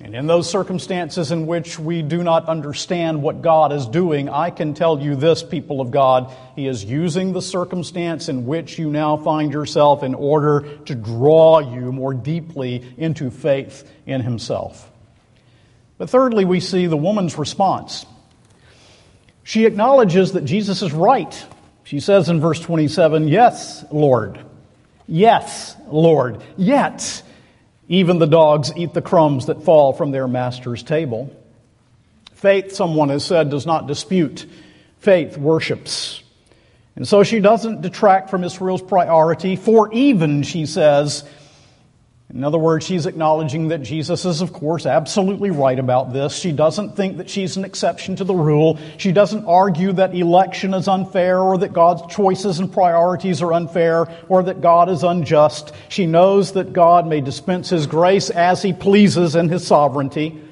And 0.00 0.14
in 0.14 0.26
those 0.26 0.50
circumstances 0.50 1.30
in 1.30 1.46
which 1.46 1.78
we 1.78 2.02
do 2.02 2.22
not 2.22 2.46
understand 2.48 3.22
what 3.22 3.42
God 3.42 3.72
is 3.72 3.86
doing, 3.86 4.28
I 4.28 4.50
can 4.50 4.74
tell 4.74 5.00
you 5.00 5.14
this, 5.14 5.42
people 5.42 5.80
of 5.80 5.90
God, 5.90 6.32
He 6.56 6.66
is 6.66 6.84
using 6.84 7.32
the 7.32 7.40
circumstance 7.40 8.28
in 8.28 8.44
which 8.44 8.78
you 8.78 8.90
now 8.90 9.16
find 9.16 9.52
yourself 9.52 10.02
in 10.02 10.14
order 10.14 10.78
to 10.86 10.94
draw 10.94 11.60
you 11.60 11.92
more 11.92 12.12
deeply 12.12 12.84
into 12.98 13.30
faith 13.30 13.90
in 14.04 14.20
Himself. 14.20 14.90
But 16.04 16.10
thirdly, 16.10 16.44
we 16.44 16.60
see 16.60 16.86
the 16.86 16.98
woman's 16.98 17.38
response. 17.38 18.04
She 19.42 19.64
acknowledges 19.64 20.32
that 20.32 20.44
Jesus 20.44 20.82
is 20.82 20.92
right. 20.92 21.46
She 21.84 21.98
says 21.98 22.28
in 22.28 22.42
verse 22.42 22.60
27, 22.60 23.26
Yes, 23.28 23.86
Lord. 23.90 24.38
Yes, 25.08 25.74
Lord. 25.86 26.42
Yet, 26.58 27.22
even 27.88 28.18
the 28.18 28.26
dogs 28.26 28.70
eat 28.76 28.92
the 28.92 29.00
crumbs 29.00 29.46
that 29.46 29.62
fall 29.62 29.94
from 29.94 30.10
their 30.10 30.28
master's 30.28 30.82
table. 30.82 31.34
Faith, 32.34 32.72
someone 32.72 33.08
has 33.08 33.24
said, 33.24 33.48
does 33.48 33.64
not 33.64 33.86
dispute. 33.86 34.44
Faith 34.98 35.38
worships. 35.38 36.22
And 36.96 37.08
so 37.08 37.22
she 37.22 37.40
doesn't 37.40 37.80
detract 37.80 38.28
from 38.28 38.44
Israel's 38.44 38.82
priority, 38.82 39.56
for 39.56 39.90
even, 39.94 40.42
she 40.42 40.66
says, 40.66 41.24
in 42.34 42.42
other 42.42 42.58
words, 42.58 42.84
she's 42.84 43.06
acknowledging 43.06 43.68
that 43.68 43.82
Jesus 43.82 44.24
is, 44.24 44.40
of 44.40 44.52
course, 44.52 44.86
absolutely 44.86 45.52
right 45.52 45.78
about 45.78 46.12
this. 46.12 46.34
She 46.34 46.50
doesn't 46.50 46.96
think 46.96 47.18
that 47.18 47.30
she's 47.30 47.56
an 47.56 47.64
exception 47.64 48.16
to 48.16 48.24
the 48.24 48.34
rule. 48.34 48.76
She 48.96 49.12
doesn't 49.12 49.44
argue 49.44 49.92
that 49.92 50.16
election 50.16 50.74
is 50.74 50.88
unfair 50.88 51.38
or 51.40 51.58
that 51.58 51.72
God's 51.72 52.12
choices 52.12 52.58
and 52.58 52.72
priorities 52.72 53.40
are 53.40 53.52
unfair 53.52 54.08
or 54.28 54.42
that 54.42 54.60
God 54.60 54.88
is 54.88 55.04
unjust. 55.04 55.72
She 55.88 56.06
knows 56.06 56.54
that 56.54 56.72
God 56.72 57.06
may 57.06 57.20
dispense 57.20 57.70
His 57.70 57.86
grace 57.86 58.30
as 58.30 58.62
He 58.62 58.72
pleases 58.72 59.36
in 59.36 59.48
His 59.48 59.64
sovereignty. 59.64 60.42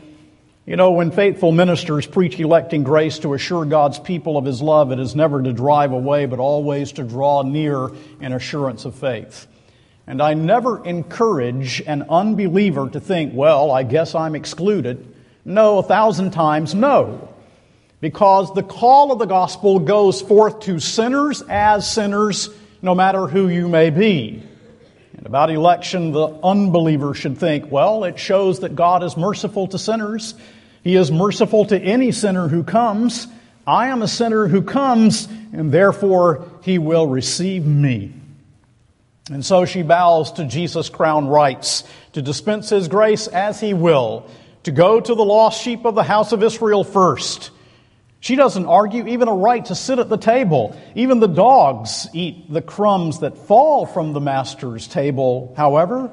You 0.65 0.77
know, 0.77 0.93
when 0.93 1.11
faithful 1.11 1.51
ministers 1.51 2.07
preach 2.07 2.39
electing 2.39 2.85
grace 2.85 3.19
to 3.19 3.35
assure 3.35 3.65
God's 3.65 3.99
people 3.99 4.39
of 4.39 4.45
His 4.45 4.63
love, 4.63 4.93
it 4.93 5.01
is 5.01 5.17
never 5.17 5.43
to 5.43 5.53
drive 5.53 5.91
away, 5.91 6.27
but 6.27 6.39
always 6.39 6.93
to 6.93 7.03
draw 7.03 7.43
near 7.43 7.91
in 8.21 8.33
assurance 8.33 8.85
of 8.85 8.95
faith. 8.95 9.49
And 10.07 10.21
I 10.21 10.35
never 10.35 10.85
encourage 10.85 11.81
an 11.83 12.07
unbeliever 12.09 12.89
to 12.91 13.01
think, 13.01 13.33
well, 13.35 13.71
I 13.71 13.83
guess 13.85 14.15
I'm 14.15 14.35
excluded. 14.35 15.07
No, 15.45 15.79
a 15.79 15.83
thousand 15.83 16.33
times 16.33 16.75
no. 16.75 17.29
Because 18.01 18.53
the 18.53 18.65
call 18.65 19.13
of 19.13 19.21
the 19.21 19.27
gospel 19.27 19.79
goes 19.79 20.21
forth 20.21 20.61
to 20.61 20.81
sinners 20.81 21.43
as 21.49 21.91
sinners, 21.91 22.51
no 22.83 22.95
matter 22.97 23.29
who 23.29 23.49
you 23.49 23.69
may 23.69 23.91
be. 23.91 24.43
And 25.17 25.27
about 25.27 25.51
election, 25.51 26.11
the 26.11 26.27
unbeliever 26.43 27.15
should 27.15 27.39
think, 27.39 27.71
well, 27.71 28.03
it 28.03 28.19
shows 28.19 28.61
that 28.61 28.75
God 28.75 29.05
is 29.05 29.17
merciful 29.17 29.69
to 29.69 29.79
sinners. 29.79 30.35
He 30.83 30.97
is 30.97 31.13
merciful 31.13 31.65
to 31.67 31.79
any 31.79 32.11
sinner 32.11 32.49
who 32.49 32.65
comes. 32.65 33.29
I 33.65 33.87
am 33.87 34.03
a 34.03 34.09
sinner 34.09 34.49
who 34.49 34.63
comes, 34.63 35.29
and 35.53 35.71
therefore 35.71 36.49
he 36.63 36.79
will 36.79 37.07
receive 37.07 37.65
me. 37.65 38.15
And 39.31 39.45
so 39.45 39.65
she 39.65 39.83
bows 39.83 40.33
to 40.33 40.45
Jesus' 40.45 40.89
crown 40.89 41.29
rights 41.29 41.85
to 42.13 42.23
dispense 42.23 42.71
his 42.71 42.89
grace 42.89 43.29
as 43.29 43.61
he 43.61 43.73
will, 43.73 44.27
to 44.65 44.73
go 44.73 45.01
to 45.01 45.15
the 45.15 45.25
lost 45.25 45.63
sheep 45.63 45.85
of 45.85 45.95
the 45.95 46.03
house 46.03 46.33
of 46.33 46.43
Israel 46.43 46.83
first. 46.83 47.51
She 48.19 48.37
doesn't 48.37 48.67
argue 48.67 49.07
even 49.09 49.29
a 49.29 49.35
right 49.35 49.65
to 49.65 49.75
sit 49.75 49.99
at 49.99 50.09
the 50.09 50.17
table. 50.17 50.79
Even 50.95 51.21
the 51.21 51.29
dogs 51.29 52.09
eat 52.13 52.53
the 52.53 52.63
crumbs 52.63 53.21
that 53.21 53.37
fall 53.37 53.87
from 53.87 54.13
the 54.13 54.21
master's 54.21 54.87
table, 54.87 55.53
however. 55.57 56.11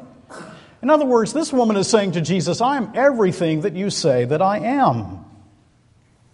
In 0.81 0.89
other 0.89 1.05
words, 1.05 1.33
this 1.33 1.51
woman 1.51 1.77
is 1.77 1.89
saying 1.89 2.13
to 2.13 2.21
Jesus, 2.21 2.61
I 2.61 2.77
am 2.77 2.93
everything 2.95 3.61
that 3.61 3.75
you 3.75 3.89
say 3.89 4.25
that 4.25 4.41
I 4.41 4.59
am. 4.59 5.25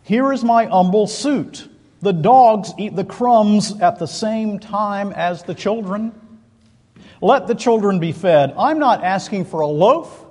Here 0.03 0.31
is 0.31 0.43
my 0.43 0.65
humble 0.65 1.07
suit. 1.07 1.67
The 2.01 2.13
dogs 2.13 2.71
eat 2.77 2.95
the 2.95 3.03
crumbs 3.03 3.77
at 3.81 3.97
the 3.97 4.07
same 4.07 4.59
time 4.59 5.11
as 5.11 5.43
the 5.43 5.55
children. 5.55 6.13
Let 7.21 7.47
the 7.47 7.55
children 7.55 7.99
be 7.99 8.11
fed. 8.11 8.53
I'm 8.57 8.79
not 8.79 9.03
asking 9.03 9.45
for 9.45 9.61
a 9.61 9.67
loaf. 9.67 10.23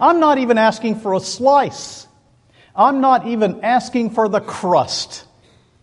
I'm 0.00 0.20
not 0.20 0.38
even 0.38 0.58
asking 0.58 1.00
for 1.00 1.14
a 1.14 1.20
slice. 1.20 2.06
I'm 2.74 3.00
not 3.00 3.26
even 3.26 3.64
asking 3.64 4.10
for 4.10 4.28
the 4.28 4.40
crust. 4.40 5.26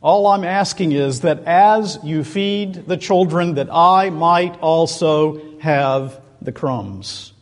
All 0.02 0.28
I'm 0.28 0.44
asking 0.44 0.94
is 0.94 1.22
that 1.22 1.44
as 1.44 2.00
you 2.04 2.24
feed 2.24 2.88
the 2.88 2.98
children, 2.98 3.56
that 3.56 3.68
I 3.72 4.10
might 4.10 4.60
also 4.60 5.60
have 5.60 6.22
the 6.42 6.52
crumbs. 6.52 7.34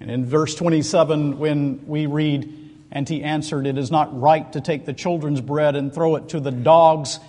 And 0.00 0.10
in 0.10 0.26
verse 0.26 0.56
27, 0.56 1.38
when 1.38 1.86
we 1.86 2.06
read, 2.06 2.58
And 2.90 3.08
he 3.08 3.22
answered, 3.22 3.66
It 3.66 3.78
is 3.78 3.90
not 3.90 4.20
right 4.20 4.52
to 4.52 4.60
take 4.60 4.84
the 4.84 4.92
children's 4.92 5.40
bread 5.40 5.76
and 5.76 5.94
throw 5.94 6.16
it 6.16 6.30
to 6.30 6.40
the 6.40 6.50
dogs. 6.50 7.20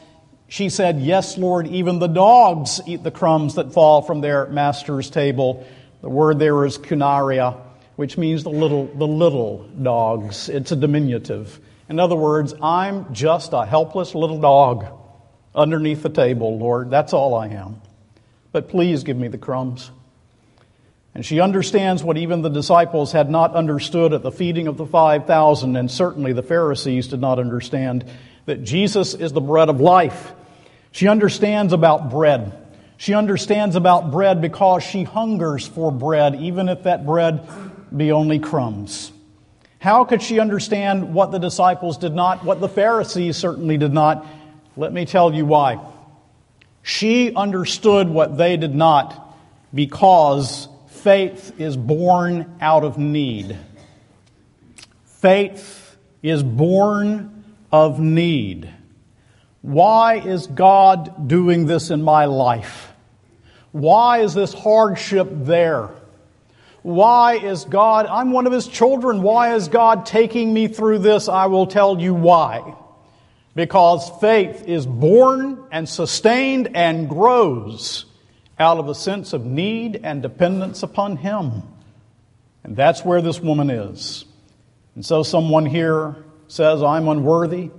She 0.53 0.69
said, 0.69 0.99
Yes, 0.99 1.35
Lord, 1.35 1.65
even 1.65 1.97
the 1.97 2.05
dogs 2.05 2.79
eat 2.85 3.01
the 3.01 3.09
crumbs 3.09 3.55
that 3.55 3.73
fall 3.73 4.03
from 4.03 4.21
their 4.21 4.45
master's 4.45 5.09
table. 5.09 5.65
The 6.01 6.09
word 6.09 6.37
there 6.37 6.63
is 6.63 6.77
kunaria, 6.77 7.59
which 7.95 8.19
means 8.19 8.43
the 8.43 8.51
little, 8.51 8.85
the 8.85 9.07
little 9.07 9.67
dogs. 9.81 10.49
It's 10.49 10.71
a 10.71 10.75
diminutive. 10.75 11.59
In 11.89 11.99
other 11.99 12.15
words, 12.15 12.53
I'm 12.61 13.15
just 13.15 13.53
a 13.53 13.65
helpless 13.65 14.13
little 14.13 14.39
dog 14.39 14.85
underneath 15.55 16.03
the 16.03 16.09
table, 16.09 16.59
Lord. 16.59 16.91
That's 16.91 17.13
all 17.13 17.33
I 17.33 17.47
am. 17.47 17.81
But 18.51 18.69
please 18.69 19.03
give 19.03 19.17
me 19.17 19.29
the 19.29 19.39
crumbs. 19.39 19.89
And 21.15 21.25
she 21.25 21.39
understands 21.39 22.03
what 22.03 22.17
even 22.17 22.43
the 22.43 22.49
disciples 22.49 23.11
had 23.11 23.27
not 23.27 23.55
understood 23.55 24.13
at 24.13 24.21
the 24.21 24.31
feeding 24.31 24.67
of 24.67 24.77
the 24.77 24.85
5,000, 24.85 25.75
and 25.75 25.89
certainly 25.89 26.31
the 26.31 26.43
Pharisees 26.43 27.07
did 27.07 27.21
not 27.21 27.39
understand 27.39 28.05
that 28.45 28.63
Jesus 28.63 29.15
is 29.15 29.33
the 29.33 29.41
bread 29.41 29.69
of 29.69 29.81
life 29.81 30.31
she 30.93 31.07
understands 31.07 31.73
about 31.73 32.09
bread. 32.09 32.57
She 32.97 33.15
understands 33.15 33.75
about 33.75 34.11
bread 34.11 34.41
because 34.41 34.83
she 34.83 35.03
hungers 35.03 35.67
for 35.67 35.91
bread, 35.91 36.35
even 36.35 36.69
if 36.69 36.83
that 36.83 37.05
bread 37.05 37.49
be 37.95 38.11
only 38.11 38.39
crumbs. 38.39 39.11
How 39.79 40.05
could 40.05 40.21
she 40.21 40.39
understand 40.39 41.13
what 41.13 41.31
the 41.31 41.39
disciples 41.39 41.97
did 41.97 42.13
not, 42.13 42.45
what 42.45 42.61
the 42.61 42.69
Pharisees 42.69 43.35
certainly 43.35 43.77
did 43.77 43.91
not? 43.91 44.25
Let 44.77 44.93
me 44.93 45.05
tell 45.05 45.33
you 45.33 45.45
why. 45.45 45.79
She 46.83 47.33
understood 47.33 48.07
what 48.07 48.37
they 48.37 48.55
did 48.55 48.75
not 48.75 49.35
because 49.73 50.67
faith 50.87 51.59
is 51.59 51.75
born 51.75 52.57
out 52.61 52.83
of 52.83 52.99
need. 52.99 53.57
Faith 55.05 55.97
is 56.21 56.43
born 56.43 57.43
of 57.71 57.99
need. 57.99 58.71
Why 59.63 60.15
is 60.15 60.45
God 60.45 61.29
doing 61.29 61.65
this 61.65 61.89
in 61.89 62.03
my 62.03 62.25
life? 62.25 62.91
Why 63.71 64.19
is 64.19 64.33
this 64.33 64.53
hardship 64.53 65.29
there? 65.31 65.89
Why 66.81 67.35
is 67.35 67.63
God, 67.63 68.05
I'm 68.07 68.31
one 68.31 68.45
of 68.45 68.51
His 68.51 68.67
children, 68.67 69.21
why 69.21 69.55
is 69.55 69.69
God 69.69 70.05
taking 70.05 70.53
me 70.53 70.67
through 70.67 70.99
this? 70.99 71.29
I 71.29 71.45
will 71.45 71.65
tell 71.65 71.99
you 71.99 72.13
why. 72.13 72.75
Because 73.55 74.11
faith 74.19 74.67
is 74.67 74.85
born 74.85 75.63
and 75.71 75.87
sustained 75.87 76.75
and 76.75 77.07
grows 77.07 78.05
out 78.59 78.79
of 78.79 78.89
a 78.89 78.95
sense 78.95 79.31
of 79.31 79.45
need 79.45 80.01
and 80.03 80.21
dependence 80.21 80.83
upon 80.83 81.15
Him. 81.15 81.63
And 82.65 82.75
that's 82.75 83.05
where 83.05 83.21
this 83.21 83.39
woman 83.39 83.69
is. 83.69 84.25
And 84.95 85.05
so 85.05 85.23
someone 85.23 85.65
here 85.65 86.17
says, 86.49 86.83
I'm 86.83 87.07
unworthy. 87.07 87.71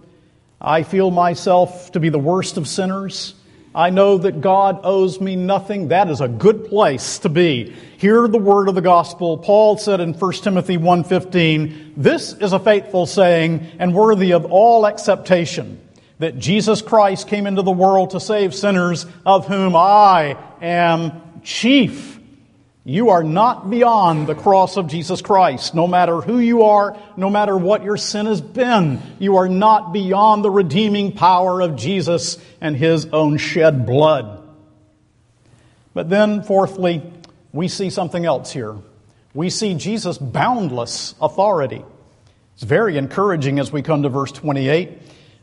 I 0.66 0.82
feel 0.82 1.10
myself 1.10 1.92
to 1.92 2.00
be 2.00 2.08
the 2.08 2.18
worst 2.18 2.56
of 2.56 2.66
sinners. 2.66 3.34
I 3.74 3.90
know 3.90 4.16
that 4.16 4.40
God 4.40 4.80
owes 4.82 5.20
me 5.20 5.36
nothing. 5.36 5.88
That 5.88 6.08
is 6.08 6.22
a 6.22 6.28
good 6.28 6.64
place 6.70 7.18
to 7.18 7.28
be. 7.28 7.74
Hear 7.98 8.26
the 8.26 8.38
word 8.38 8.70
of 8.70 8.74
the 8.74 8.80
gospel. 8.80 9.36
Paul 9.36 9.76
said 9.76 10.00
in 10.00 10.14
1 10.14 10.42
Timothy 10.42 10.78
1:15, 10.78 11.92
"This 11.98 12.32
is 12.32 12.54
a 12.54 12.58
faithful 12.58 13.04
saying 13.04 13.66
and 13.78 13.92
worthy 13.94 14.30
of 14.30 14.46
all 14.46 14.86
acceptation, 14.86 15.80
that 16.18 16.38
Jesus 16.38 16.80
Christ 16.80 17.28
came 17.28 17.46
into 17.46 17.60
the 17.60 17.70
world 17.70 18.10
to 18.10 18.20
save 18.20 18.54
sinners, 18.54 19.04
of 19.26 19.46
whom 19.46 19.76
I 19.76 20.36
am 20.62 21.12
chief. 21.42 22.13
You 22.86 23.10
are 23.10 23.24
not 23.24 23.70
beyond 23.70 24.26
the 24.26 24.34
cross 24.34 24.76
of 24.76 24.88
Jesus 24.88 25.22
Christ. 25.22 25.74
No 25.74 25.86
matter 25.86 26.20
who 26.20 26.38
you 26.38 26.64
are, 26.64 26.98
no 27.16 27.30
matter 27.30 27.56
what 27.56 27.82
your 27.82 27.96
sin 27.96 28.26
has 28.26 28.42
been, 28.42 29.00
you 29.18 29.38
are 29.38 29.48
not 29.48 29.94
beyond 29.94 30.44
the 30.44 30.50
redeeming 30.50 31.12
power 31.12 31.62
of 31.62 31.76
Jesus 31.76 32.36
and 32.60 32.76
his 32.76 33.06
own 33.06 33.38
shed 33.38 33.86
blood. 33.86 34.42
But 35.94 36.10
then, 36.10 36.42
fourthly, 36.42 37.02
we 37.54 37.68
see 37.68 37.88
something 37.88 38.26
else 38.26 38.52
here. 38.52 38.76
We 39.32 39.48
see 39.48 39.74
Jesus' 39.74 40.18
boundless 40.18 41.14
authority. 41.22 41.82
It's 42.54 42.64
very 42.64 42.98
encouraging 42.98 43.60
as 43.60 43.72
we 43.72 43.80
come 43.80 44.02
to 44.02 44.10
verse 44.10 44.30
28. 44.30 44.90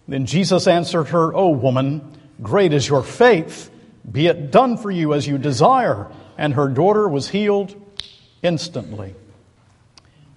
Then 0.07 0.27
Jesus 0.27 0.67
answered 0.67 1.05
her, 1.05 1.33
O 1.33 1.49
woman, 1.49 2.01
great 2.41 2.71
is 2.71 2.87
your 2.87 3.01
faith. 3.01 3.71
Be 4.09 4.27
it 4.27 4.51
done 4.51 4.77
for 4.77 4.91
you 4.91 5.13
as 5.13 5.27
you 5.27 5.39
desire. 5.39 6.07
And 6.41 6.55
her 6.55 6.69
daughter 6.69 7.07
was 7.07 7.29
healed 7.29 7.79
instantly. 8.41 9.13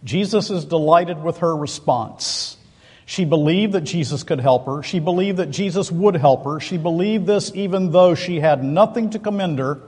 Jesus 0.05 0.51
is 0.51 0.67
delighted 0.67 1.23
with 1.23 1.39
her 1.39 1.57
response. 1.57 2.59
She 3.07 3.25
believed 3.25 3.73
that 3.73 3.85
Jesus 3.85 4.23
could 4.23 4.39
help 4.39 4.67
her. 4.67 4.83
She 4.83 5.01
believed 5.01 5.39
that 5.39 5.51
Jesus 5.51 5.91
would 5.91 6.17
help 6.17 6.45
her. 6.45 6.61
She 6.61 6.77
believed 6.77 7.25
this 7.25 7.53
even 7.55 7.91
though 7.91 8.15
she 8.15 8.39
had 8.39 8.63
nothing 8.63 9.09
to 9.11 9.19
commend 9.19 9.59
her. 9.59 9.81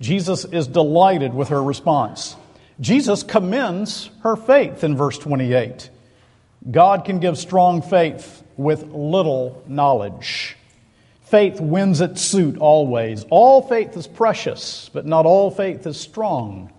Jesus 0.00 0.44
is 0.46 0.66
delighted 0.66 1.32
with 1.32 1.50
her 1.50 1.62
response. 1.62 2.34
Jesus 2.80 3.22
commends 3.22 4.10
her 4.24 4.34
faith 4.34 4.82
in 4.82 4.96
verse 4.96 5.16
28. 5.16 5.90
God 6.68 7.04
can 7.04 7.20
give 7.20 7.38
strong 7.38 7.82
faith 7.82 8.42
with 8.56 8.82
little 8.82 9.62
knowledge. 9.68 10.56
Faith 11.34 11.60
wins 11.60 12.00
its 12.00 12.22
suit 12.22 12.58
always. 12.58 13.26
All 13.28 13.60
faith 13.60 13.96
is 13.96 14.06
precious, 14.06 14.88
but 14.92 15.04
not 15.04 15.26
all 15.26 15.50
faith 15.50 15.84
is 15.84 15.98
strong. 16.00 16.72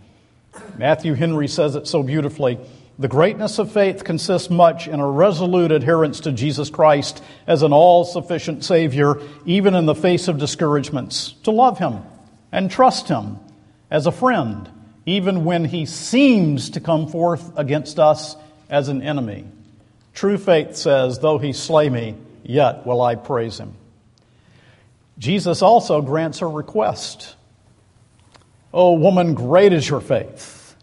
Matthew 0.77 1.13
Henry 1.13 1.50
says 1.50 1.75
it 1.75 1.88
so 1.88 2.01
beautifully. 2.01 2.57
The 2.97 3.09
greatness 3.09 3.59
of 3.59 3.74
faith 3.74 4.05
consists 4.05 4.50
much 4.50 4.88
in 4.88 5.01
a 5.01 5.12
resolute 5.12 5.74
adherence 5.74 6.21
to 6.21 6.31
Jesus 6.31 6.69
Christ 6.69 7.21
as 7.45 7.63
an 7.63 7.74
all 7.74 8.05
sufficient 8.05 8.63
Savior, 8.63 9.19
even 9.45 9.75
in 9.75 9.88
the 9.88 9.93
face 9.93 10.29
of 10.29 10.38
discouragements, 10.38 11.33
to 11.43 11.51
love 11.51 11.77
Him 11.77 12.03
and 12.50 12.71
trust 12.71 13.09
Him 13.09 13.39
as 13.91 14.07
a 14.07 14.12
friend, 14.13 14.69
even 15.05 15.43
when 15.43 15.65
He 15.65 15.85
seems 15.85 16.69
to 16.69 16.79
come 16.79 17.09
forth 17.09 17.57
against 17.57 18.00
us 18.00 18.38
as 18.69 18.88
an 18.88 19.01
enemy. 19.01 19.43
True 20.13 20.38
faith 20.38 20.77
says, 20.77 21.19
Though 21.19 21.39
he 21.39 21.51
slay 21.51 21.89
me, 21.89 22.15
yet 22.41 22.88
will 22.88 23.01
I 23.01 23.15
praise 23.15 23.59
him. 23.59 23.75
Jesus 25.17 25.62
also 25.62 26.01
grants 26.01 26.39
her 26.39 26.50
request. 26.50 27.36
O 28.74 28.93
woman, 28.93 29.34
great 29.34 29.72
is 29.72 29.89
your 29.89 30.01
faith. 30.01 30.75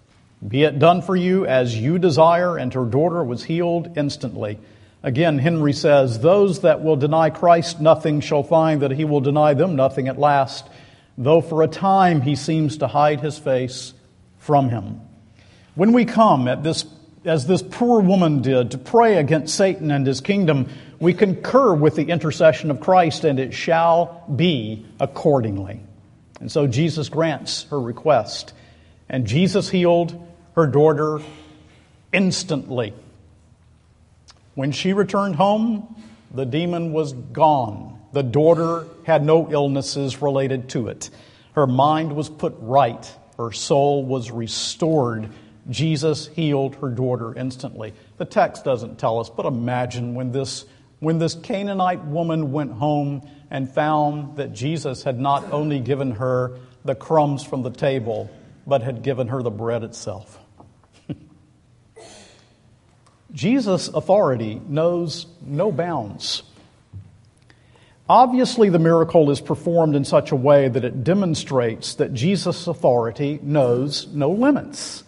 Be 0.47 0.65
it 0.65 0.79
done 0.79 1.03
for 1.03 1.15
you 1.15 1.47
as 1.47 1.77
you 1.77 1.99
desire, 1.99 2.57
and 2.57 2.73
her 2.75 2.85
daughter 2.85 3.23
was 3.23 3.45
healed 3.45 3.97
instantly. 3.97 4.59
Again, 5.03 5.39
Henry 5.39 5.73
says, 5.73 6.21
Those 6.21 6.61
that 6.61 6.83
will 6.83 6.97
deny 6.97 7.31
Christ 7.31 7.81
nothing 7.81 8.21
shall 8.21 8.43
find 8.43 8.83
that 8.83 8.93
he 8.93 9.05
will 9.05 9.21
deny 9.21 9.55
them 9.55 9.77
nothing 9.77 10.09
at 10.09 10.19
last, 10.19 10.67
though 11.19 11.41
for 11.41 11.63
a 11.63 11.69
time 11.69 12.23
he 12.23 12.35
seems 12.35 12.79
to 12.79 12.87
hide 12.87 13.21
his 13.21 13.39
face 13.39 13.93
from 14.39 14.71
him. 14.71 15.01
When 15.75 15.93
we 15.93 16.05
come 16.05 16.49
at 16.49 16.63
this 16.63 16.85
as 17.25 17.47
this 17.47 17.63
poor 17.63 18.01
woman 18.01 18.43
did, 18.43 18.73
to 18.73 18.79
pray 18.79 19.17
against 19.17 19.55
Satan 19.55 19.91
and 19.91 20.07
his 20.07 20.21
kingdom, 20.21 20.69
we 21.03 21.13
concur 21.13 21.75
with 21.75 21.97
the 21.97 22.05
intercession 22.05 22.71
of 22.71 22.81
Christ, 22.81 23.25
and 23.25 23.41
it 23.41 23.53
shall 23.53 24.25
be 24.35 24.87
accordingly. 25.01 25.81
And 26.41 26.51
so 26.51 26.69
Jesus 26.69 27.09
grants 27.09 27.65
her 27.71 27.81
request. 27.81 28.55
And 29.09 29.27
Jesus 29.27 29.69
healed 29.69 30.27
her 30.55 30.69
daughter 30.69 31.19
instantly. 32.13 32.95
When 34.55 34.71
she 34.71 34.93
returned 34.93 35.35
home, 35.35 36.03
the 36.33 36.47
demon 36.47 36.93
was 36.93 37.13
gone. 37.13 38.01
The 38.13 38.23
daughter 38.23 38.87
had 39.05 39.25
no 39.25 39.51
illnesses 39.51 40.23
related 40.23 40.69
to 40.71 40.87
it. 40.87 41.11
Her 41.55 41.67
mind 41.67 42.15
was 42.15 42.29
put 42.29 42.55
right. 42.61 43.13
Her 43.37 43.51
soul 43.51 44.05
was 44.05 44.31
restored 44.31 45.29
Jesus 45.71 46.27
healed 46.27 46.77
her 46.77 46.89
daughter 46.89 47.35
instantly. 47.35 47.95
The 48.17 48.25
text 48.25 48.65
doesn't 48.65 48.99
tell 48.99 49.21
us, 49.21 49.31
but 49.31 49.47
imagine 49.47 50.15
when 50.15 50.33
this, 50.33 50.65
when 51.03 51.19
this 51.19 51.35
Canaanite 51.35 52.05
woman 52.05 52.53
went 52.53 52.71
home 52.71 53.29
and 53.51 53.69
found 53.69 54.37
that 54.37 54.53
Jesus 54.53 55.03
had 55.03 55.19
not 55.19 55.53
only 55.53 55.81
given 55.81 56.13
her 56.13 56.57
the 56.85 56.95
crumbs 56.95 57.43
from 57.43 57.65
the 57.65 57.73
table, 57.73 58.31
but 58.69 58.83
had 58.83 59.03
given 59.03 59.27
her 59.27 59.43
the 59.43 59.51
bread 59.51 59.83
itself. 59.83 60.39
Jesus' 63.33 63.89
authority 63.89 64.63
knows 64.69 65.27
no 65.45 65.73
bounds. 65.73 66.45
Obviously, 68.09 68.69
the 68.69 68.79
miracle 68.79 69.29
is 69.33 69.41
performed 69.41 69.97
in 69.97 70.05
such 70.05 70.31
a 70.31 70.37
way 70.37 70.69
that 70.69 70.85
it 70.85 71.03
demonstrates 71.03 71.95
that 71.95 72.15
Jesus' 72.15 72.69
authority 72.69 73.41
knows 73.43 74.07
no 74.07 74.31
limits. 74.31 75.03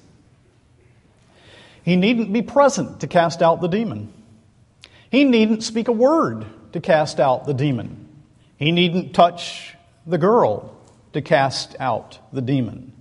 He 1.84 1.94
needn't 1.94 2.32
be 2.32 2.42
present 2.42 2.98
to 2.98 3.06
cast 3.06 3.42
out 3.42 3.60
the 3.60 3.68
demon. 3.68 4.12
He 5.14 5.22
needn't 5.22 5.62
speak 5.62 5.86
a 5.86 5.92
word 5.92 6.44
to 6.72 6.80
cast 6.80 7.20
out 7.20 7.46
the 7.46 7.54
demon. 7.54 8.08
He 8.56 8.72
needn't 8.72 9.14
touch 9.14 9.76
the 10.04 10.18
girl 10.18 10.76
to 11.12 11.22
cast 11.22 11.76
out 11.78 12.18
the 12.32 12.42
demon. 12.42 12.92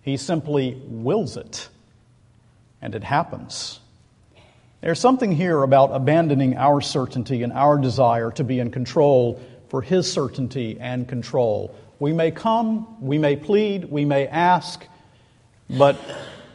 He 0.00 0.16
simply 0.16 0.80
wills 0.86 1.36
it, 1.36 1.68
and 2.80 2.94
it 2.94 3.02
happens. 3.02 3.80
There's 4.80 5.00
something 5.00 5.32
here 5.32 5.64
about 5.64 5.90
abandoning 5.90 6.56
our 6.56 6.80
certainty 6.80 7.42
and 7.42 7.52
our 7.52 7.78
desire 7.78 8.30
to 8.30 8.44
be 8.44 8.60
in 8.60 8.70
control 8.70 9.42
for 9.68 9.82
His 9.82 10.08
certainty 10.12 10.78
and 10.78 11.08
control. 11.08 11.74
We 11.98 12.12
may 12.12 12.30
come, 12.30 12.96
we 13.04 13.18
may 13.18 13.34
plead, 13.34 13.90
we 13.90 14.04
may 14.04 14.28
ask, 14.28 14.86
but 15.68 15.98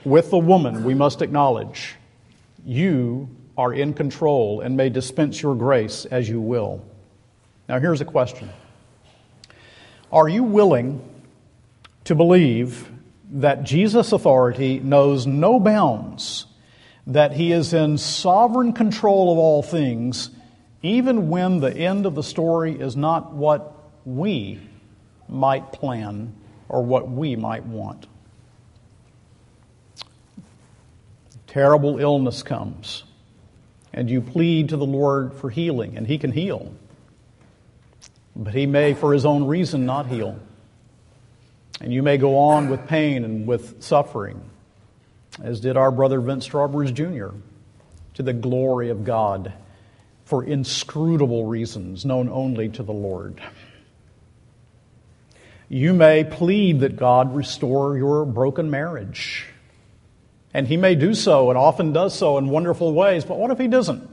with 0.06 0.30
the 0.30 0.38
woman, 0.38 0.86
we 0.86 0.93
must 0.93 1.21
acknowledge 1.21 1.95
you 2.65 3.28
are 3.62 3.74
in 3.76 3.93
control 3.93 4.62
and 4.62 4.76
may 4.76 4.89
dispense 4.89 5.39
your 5.39 5.54
grace 5.54 6.06
as 6.06 6.28
you 6.28 6.41
will. 6.41 6.84
Now, 7.69 7.80
here's 7.80 8.02
a 8.02 8.06
question 8.06 8.50
Are 10.12 10.28
you 10.28 10.43
willing 10.43 11.08
to 12.06 12.15
believe 12.15 12.89
that 13.34 13.63
Jesus' 13.63 14.12
authority 14.12 14.80
knows 14.80 15.28
no 15.28 15.60
bounds, 15.60 16.47
that 17.06 17.34
he 17.34 17.52
is 17.52 17.71
in 17.71 18.00
sovereign 18.00 18.74
control 18.74 19.32
of 19.32 19.38
all 19.38 19.62
things, 19.62 20.32
even 20.82 21.30
when 21.30 21.60
the 21.60 21.71
end 21.71 22.08
of 22.08 22.15
the 22.15 22.24
story 22.24 22.74
is 22.74 22.95
not 22.95 23.32
what 23.34 23.76
we 24.06 24.60
might 25.30 25.71
plan 25.71 26.36
or 26.67 26.84
what 26.84 27.10
we 27.12 27.36
might 27.36 27.65
want? 27.65 28.08
terrible 31.47 32.00
illness 32.00 32.43
comes 32.43 33.04
and 33.93 34.10
you 34.10 34.21
plead 34.21 34.69
to 34.69 34.77
the 34.77 34.86
Lord 34.86 35.34
for 35.34 35.49
healing, 35.49 35.97
and 35.97 36.08
He 36.08 36.17
can 36.17 36.32
heal. 36.32 36.73
But 38.36 38.54
He 38.54 38.65
may, 38.65 38.93
for 38.93 39.13
His 39.13 39.25
own 39.25 39.45
reason, 39.45 39.86
not 39.86 40.08
heal. 40.08 40.39
And 41.80 41.91
you 41.91 42.04
may 42.04 42.17
go 42.17 42.38
on 42.38 42.69
with 42.69 42.88
pain 42.88 43.25
and 43.25 43.47
with 43.47 43.82
suffering, 43.82 44.41
as 45.41 45.60
did 45.60 45.77
our 45.77 45.91
brother 45.91 46.19
Vince 46.19 46.47
Strawbridge 46.47 46.93
Jr., 46.93 47.36
to 48.13 48.23
the 48.23 48.34
glory 48.34 48.89
of 48.89 49.04
God 49.04 49.54
for 50.25 50.43
inscrutable 50.43 51.45
reasons 51.45 52.06
known 52.06 52.30
only 52.30 52.69
to 52.69 52.84
the 52.84 52.93
Lord. 52.93 53.41
You 55.67 55.93
may 55.93 56.23
plead 56.23 56.82
that 56.82 56.97
God 56.97 57.36
restore 57.36 57.97
your 57.97 58.25
broken 58.25 58.69
marriage 58.69 59.47
and 60.54 60.68
he 60.68 60.78
may 60.78 60.96
do 60.96 61.14
so 61.14 61.50
and 61.50 61.58
often 61.58 61.94
does 61.94 62.18
so 62.18 62.38
in 62.38 62.50
wonderful 62.50 62.94
ways, 62.94 63.26
but 63.26 63.38
what 63.38 63.52
if 63.52 63.58
he 63.58 63.68
doesn't? 63.68 64.10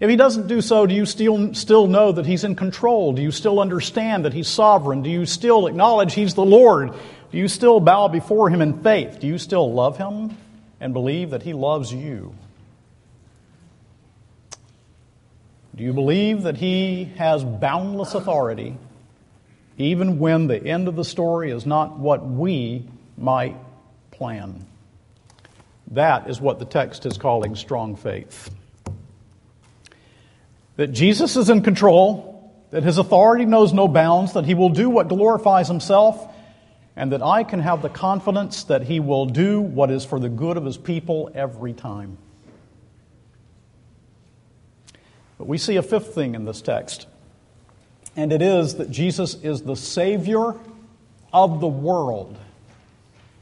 If 0.00 0.10
he 0.10 0.16
doesn't 0.16 0.48
do 0.48 0.60
so, 0.60 0.86
do 0.86 0.94
you 0.94 1.06
still, 1.06 1.54
still 1.54 1.86
know 1.86 2.12
that 2.12 2.26
he's 2.26 2.44
in 2.44 2.56
control? 2.56 3.12
Do 3.12 3.22
you 3.22 3.30
still 3.30 3.60
understand 3.60 4.24
that 4.24 4.32
he's 4.32 4.48
sovereign? 4.48 5.02
Do 5.02 5.10
you 5.10 5.26
still 5.26 5.66
acknowledge 5.66 6.14
he's 6.14 6.34
the 6.34 6.44
Lord? 6.44 6.92
Do 7.30 7.38
you 7.38 7.48
still 7.48 7.78
bow 7.80 8.08
before 8.08 8.50
him 8.50 8.60
in 8.60 8.82
faith? 8.82 9.20
Do 9.20 9.26
you 9.26 9.38
still 9.38 9.72
love 9.72 9.98
him 9.98 10.36
and 10.80 10.92
believe 10.92 11.30
that 11.30 11.44
he 11.44 11.52
loves 11.52 11.92
you? 11.92 12.34
Do 15.74 15.84
you 15.84 15.92
believe 15.92 16.42
that 16.42 16.56
he 16.58 17.04
has 17.16 17.44
boundless 17.44 18.14
authority 18.14 18.76
even 19.78 20.18
when 20.18 20.48
the 20.48 20.62
end 20.62 20.88
of 20.88 20.96
the 20.96 21.04
story 21.04 21.50
is 21.50 21.64
not 21.64 21.98
what 21.98 22.26
we 22.26 22.84
might 23.16 23.56
plan? 24.10 24.66
That 25.92 26.28
is 26.28 26.40
what 26.40 26.58
the 26.58 26.64
text 26.64 27.06
is 27.06 27.18
calling 27.18 27.54
strong 27.54 27.96
faith. 27.96 28.50
that 30.76 30.88
Jesus 30.88 31.36
is 31.36 31.50
in 31.50 31.62
control, 31.62 32.52
that 32.70 32.82
his 32.82 32.98
authority 32.98 33.44
knows 33.44 33.72
no 33.72 33.88
bounds, 33.88 34.32
that 34.32 34.44
he 34.44 34.54
will 34.54 34.70
do 34.70 34.88
what 34.88 35.08
glorifies 35.08 35.68
himself, 35.68 36.28
and 36.96 37.12
that 37.12 37.22
I 37.22 37.44
can 37.44 37.60
have 37.60 37.82
the 37.82 37.88
confidence 37.88 38.64
that 38.64 38.82
he 38.82 39.00
will 39.00 39.26
do 39.26 39.60
what 39.60 39.90
is 39.90 40.04
for 40.04 40.18
the 40.18 40.28
good 40.28 40.56
of 40.56 40.64
his 40.64 40.76
people 40.76 41.30
every 41.34 41.72
time. 41.72 42.18
But 45.38 45.46
we 45.46 45.58
see 45.58 45.76
a 45.76 45.82
fifth 45.82 46.14
thing 46.14 46.34
in 46.34 46.44
this 46.44 46.62
text, 46.62 47.06
and 48.16 48.32
it 48.32 48.42
is 48.42 48.76
that 48.76 48.90
Jesus 48.90 49.34
is 49.42 49.62
the 49.62 49.76
Savior 49.76 50.54
of 51.32 51.60
the 51.60 51.68
world. 51.68 52.36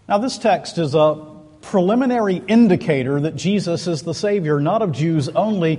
Now, 0.09 0.19
this 0.19 0.39
text 0.39 0.79
is 0.79 0.95
a 0.95 1.27
preliminary 1.71 2.43
indicator 2.49 3.21
that 3.21 3.37
Jesus 3.37 3.87
is 3.87 4.03
the 4.03 4.13
Savior, 4.13 4.59
not 4.59 4.83
of 4.83 4.91
Jews 4.91 5.29
only, 5.29 5.79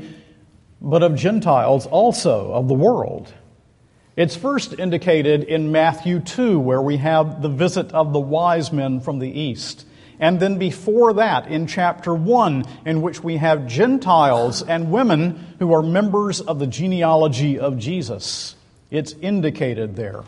but 0.82 1.04
of 1.04 1.16
Gentiles 1.16 1.86
also, 1.86 2.54
of 2.54 2.70
the 2.70 2.74
world. 2.74 3.34
It's 4.16 4.38
first 4.38 4.80
indicated 4.80 5.44
in 5.44 5.74
Matthew 5.74 6.22
2, 6.22 6.58
where 6.62 6.82
we 6.82 6.96
have 6.96 7.42
the 7.42 7.50
visit 7.50 7.92
of 7.92 8.14
the 8.14 8.22
wise 8.22 8.72
men 8.72 9.02
from 9.02 9.20
the 9.20 9.30
east. 9.30 9.86
And 10.18 10.40
then 10.40 10.58
before 10.58 11.12
that, 11.16 11.48
in 11.48 11.68
chapter 11.68 12.16
1, 12.16 12.64
in 12.86 13.02
which 13.02 13.22
we 13.22 13.36
have 13.36 13.68
Gentiles 13.68 14.64
and 14.64 14.92
women 14.92 15.56
who 15.60 15.74
are 15.74 15.84
members 15.84 16.40
of 16.40 16.58
the 16.60 16.68
genealogy 16.68 17.60
of 17.60 17.78
Jesus. 17.78 18.56
It's 18.92 19.12
indicated 19.22 19.98
there. 19.98 20.24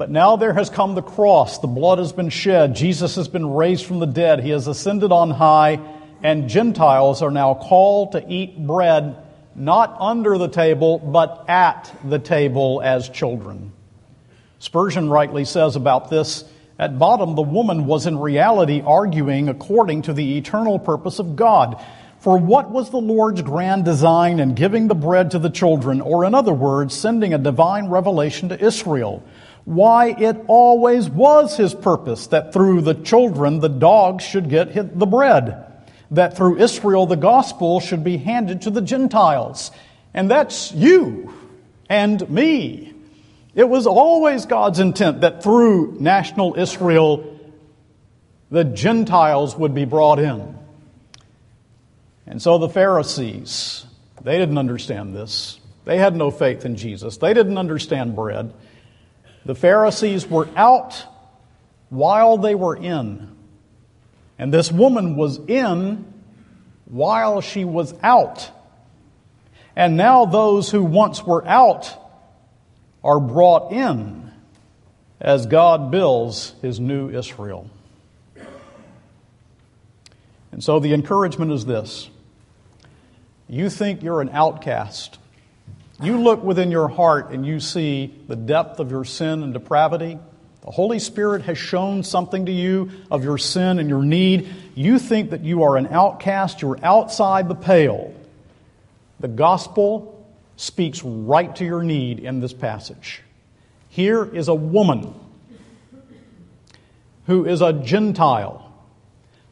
But 0.00 0.10
now 0.10 0.36
there 0.36 0.54
has 0.54 0.70
come 0.70 0.94
the 0.94 1.02
cross. 1.02 1.58
The 1.58 1.66
blood 1.66 1.98
has 1.98 2.10
been 2.10 2.30
shed. 2.30 2.74
Jesus 2.74 3.16
has 3.16 3.28
been 3.28 3.52
raised 3.52 3.84
from 3.84 3.98
the 3.98 4.06
dead. 4.06 4.40
He 4.40 4.48
has 4.48 4.66
ascended 4.66 5.12
on 5.12 5.30
high, 5.30 5.78
and 6.22 6.48
Gentiles 6.48 7.20
are 7.20 7.30
now 7.30 7.52
called 7.52 8.12
to 8.12 8.24
eat 8.26 8.56
bread 8.66 9.18
not 9.54 9.94
under 10.00 10.38
the 10.38 10.48
table, 10.48 10.98
but 10.98 11.44
at 11.50 11.94
the 12.02 12.18
table 12.18 12.80
as 12.82 13.10
children. 13.10 13.72
Spurgeon 14.58 15.10
rightly 15.10 15.44
says 15.44 15.76
about 15.76 16.08
this 16.08 16.44
at 16.78 16.98
bottom, 16.98 17.34
the 17.34 17.42
woman 17.42 17.84
was 17.84 18.06
in 18.06 18.18
reality 18.18 18.80
arguing 18.80 19.50
according 19.50 20.00
to 20.02 20.14
the 20.14 20.38
eternal 20.38 20.78
purpose 20.78 21.18
of 21.18 21.36
God. 21.36 21.78
For 22.20 22.38
what 22.38 22.70
was 22.70 22.88
the 22.88 22.96
Lord's 22.96 23.42
grand 23.42 23.84
design 23.84 24.40
in 24.40 24.54
giving 24.54 24.88
the 24.88 24.94
bread 24.94 25.32
to 25.32 25.38
the 25.38 25.50
children, 25.50 26.00
or 26.00 26.24
in 26.24 26.34
other 26.34 26.54
words, 26.54 26.94
sending 26.94 27.34
a 27.34 27.38
divine 27.38 27.90
revelation 27.90 28.48
to 28.48 28.58
Israel? 28.58 29.22
Why, 29.70 30.08
it 30.08 30.36
always 30.48 31.08
was 31.08 31.56
his 31.56 31.76
purpose 31.76 32.26
that 32.26 32.52
through 32.52 32.80
the 32.80 32.94
children 32.94 33.60
the 33.60 33.68
dogs 33.68 34.24
should 34.24 34.50
get 34.50 34.74
the 34.74 35.06
bread 35.06 35.64
that 36.10 36.36
through 36.36 36.58
Israel 36.58 37.06
the 37.06 37.14
gospel 37.14 37.78
should 37.78 38.02
be 38.02 38.16
handed 38.16 38.62
to 38.62 38.70
the 38.70 38.80
Gentiles. 38.80 39.70
And 40.12 40.28
that's 40.28 40.72
you 40.72 41.32
and 41.88 42.28
me. 42.28 42.92
It 43.54 43.68
was 43.68 43.86
always 43.86 44.44
God's 44.44 44.80
intent 44.80 45.20
that 45.20 45.44
through 45.44 45.98
national 46.00 46.58
Israel 46.58 47.38
the 48.50 48.64
Gentiles 48.64 49.54
would 49.54 49.72
be 49.72 49.84
brought 49.84 50.18
in. 50.18 50.58
And 52.26 52.42
so 52.42 52.58
the 52.58 52.68
Pharisees, 52.68 53.86
they 54.20 54.36
didn't 54.36 54.58
understand 54.58 55.14
this. 55.14 55.60
They 55.84 55.98
had 55.98 56.16
no 56.16 56.32
faith 56.32 56.64
in 56.64 56.74
Jesus. 56.74 57.18
They 57.18 57.34
didn't 57.34 57.56
understand 57.56 58.16
bread. 58.16 58.52
The 59.44 59.54
Pharisees 59.54 60.26
were 60.26 60.48
out 60.56 61.04
while 61.88 62.38
they 62.38 62.54
were 62.54 62.76
in. 62.76 63.36
And 64.38 64.52
this 64.52 64.72
woman 64.72 65.16
was 65.16 65.38
in 65.38 66.12
while 66.86 67.40
she 67.40 67.64
was 67.64 67.94
out. 68.02 68.50
And 69.76 69.96
now 69.96 70.24
those 70.24 70.70
who 70.70 70.82
once 70.82 71.22
were 71.22 71.46
out 71.46 71.96
are 73.02 73.20
brought 73.20 73.72
in 73.72 74.32
as 75.20 75.46
God 75.46 75.90
builds 75.90 76.54
his 76.62 76.80
new 76.80 77.10
Israel. 77.10 77.70
And 80.52 80.64
so 80.64 80.80
the 80.80 80.94
encouragement 80.94 81.52
is 81.52 81.64
this 81.64 82.10
you 83.48 83.70
think 83.70 84.02
you're 84.02 84.20
an 84.20 84.30
outcast. 84.30 85.18
You 86.02 86.22
look 86.22 86.42
within 86.42 86.70
your 86.70 86.88
heart 86.88 87.30
and 87.30 87.44
you 87.44 87.60
see 87.60 88.14
the 88.26 88.36
depth 88.36 88.80
of 88.80 88.90
your 88.90 89.04
sin 89.04 89.42
and 89.42 89.52
depravity. 89.52 90.18
The 90.62 90.70
Holy 90.70 90.98
Spirit 90.98 91.42
has 91.42 91.58
shown 91.58 92.04
something 92.04 92.46
to 92.46 92.52
you 92.52 92.90
of 93.10 93.22
your 93.22 93.36
sin 93.36 93.78
and 93.78 93.88
your 93.88 94.02
need. 94.02 94.48
You 94.74 94.98
think 94.98 95.30
that 95.30 95.42
you 95.42 95.64
are 95.64 95.76
an 95.76 95.88
outcast, 95.88 96.62
you're 96.62 96.78
outside 96.82 97.48
the 97.48 97.54
pale. 97.54 98.14
The 99.20 99.28
gospel 99.28 100.26
speaks 100.56 101.02
right 101.04 101.54
to 101.56 101.66
your 101.66 101.82
need 101.82 102.20
in 102.20 102.40
this 102.40 102.54
passage. 102.54 103.22
Here 103.90 104.24
is 104.24 104.48
a 104.48 104.54
woman 104.54 105.14
who 107.26 107.44
is 107.44 107.60
a 107.60 107.74
Gentile, 107.74 108.72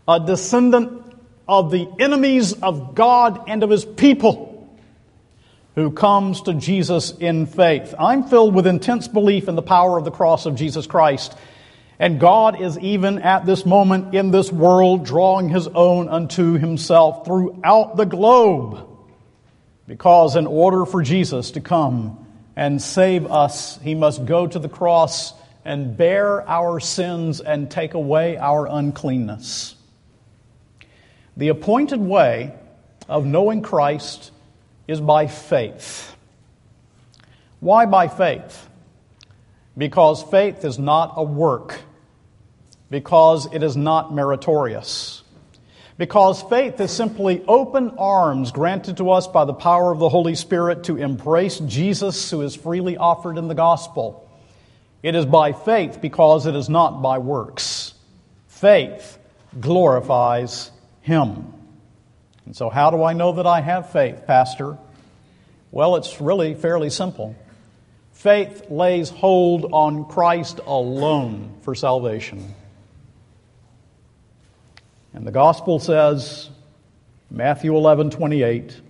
a 0.06 0.18
descendant 0.18 1.02
of 1.46 1.70
the 1.70 1.86
enemies 1.98 2.54
of 2.54 2.94
God 2.94 3.44
and 3.48 3.62
of 3.62 3.68
his 3.68 3.84
people 3.84 4.47
who 5.78 5.92
comes 5.92 6.42
to 6.42 6.54
Jesus 6.54 7.12
in 7.12 7.46
faith. 7.46 7.94
I'm 7.96 8.24
filled 8.24 8.52
with 8.52 8.66
intense 8.66 9.06
belief 9.06 9.46
in 9.46 9.54
the 9.54 9.62
power 9.62 9.96
of 9.96 10.04
the 10.04 10.10
cross 10.10 10.44
of 10.44 10.56
Jesus 10.56 10.88
Christ. 10.88 11.36
And 12.00 12.18
God 12.18 12.60
is 12.60 12.76
even 12.78 13.20
at 13.20 13.46
this 13.46 13.64
moment 13.64 14.12
in 14.12 14.32
this 14.32 14.50
world 14.50 15.04
drawing 15.04 15.48
his 15.48 15.68
own 15.68 16.08
unto 16.08 16.54
himself 16.54 17.24
throughout 17.24 17.96
the 17.96 18.06
globe. 18.06 18.88
Because 19.86 20.34
in 20.34 20.48
order 20.48 20.84
for 20.84 21.00
Jesus 21.00 21.52
to 21.52 21.60
come 21.60 22.26
and 22.56 22.82
save 22.82 23.26
us, 23.26 23.78
he 23.80 23.94
must 23.94 24.26
go 24.26 24.48
to 24.48 24.58
the 24.58 24.68
cross 24.68 25.32
and 25.64 25.96
bear 25.96 26.46
our 26.48 26.80
sins 26.80 27.40
and 27.40 27.70
take 27.70 27.94
away 27.94 28.36
our 28.36 28.66
uncleanness. 28.66 29.76
The 31.36 31.48
appointed 31.48 32.00
way 32.00 32.52
of 33.08 33.24
knowing 33.24 33.62
Christ 33.62 34.32
is 34.88 35.00
by 35.00 35.26
faith. 35.26 36.16
Why 37.60 37.86
by 37.86 38.08
faith? 38.08 38.68
Because 39.76 40.22
faith 40.22 40.64
is 40.64 40.78
not 40.78 41.12
a 41.16 41.22
work, 41.22 41.80
because 42.90 43.52
it 43.52 43.62
is 43.62 43.76
not 43.76 44.12
meritorious. 44.12 45.22
Because 45.98 46.42
faith 46.42 46.80
is 46.80 46.92
simply 46.92 47.44
open 47.46 47.90
arms 47.98 48.52
granted 48.52 48.96
to 48.98 49.10
us 49.10 49.26
by 49.26 49.44
the 49.44 49.52
power 49.52 49.90
of 49.90 49.98
the 49.98 50.08
Holy 50.08 50.36
Spirit 50.36 50.84
to 50.84 50.96
embrace 50.96 51.58
Jesus 51.58 52.30
who 52.30 52.42
is 52.42 52.54
freely 52.54 52.96
offered 52.96 53.36
in 53.36 53.48
the 53.48 53.54
gospel. 53.54 54.24
It 55.02 55.16
is 55.16 55.26
by 55.26 55.52
faith 55.52 56.00
because 56.00 56.46
it 56.46 56.54
is 56.54 56.68
not 56.68 57.02
by 57.02 57.18
works. 57.18 57.94
Faith 58.46 59.18
glorifies 59.60 60.70
Him. 61.02 61.52
And 62.48 62.56
so, 62.56 62.70
how 62.70 62.90
do 62.90 63.02
I 63.02 63.12
know 63.12 63.32
that 63.32 63.46
I 63.46 63.60
have 63.60 63.92
faith, 63.92 64.26
Pastor? 64.26 64.78
Well, 65.70 65.96
it's 65.96 66.18
really 66.18 66.54
fairly 66.54 66.88
simple. 66.88 67.36
Faith 68.12 68.70
lays 68.70 69.10
hold 69.10 69.66
on 69.70 70.06
Christ 70.06 70.58
alone 70.64 71.58
for 71.60 71.74
salvation. 71.74 72.54
And 75.12 75.26
the 75.26 75.30
gospel 75.30 75.78
says, 75.78 76.48
Matthew 77.30 77.76
11, 77.76 78.08
28, 78.12 78.80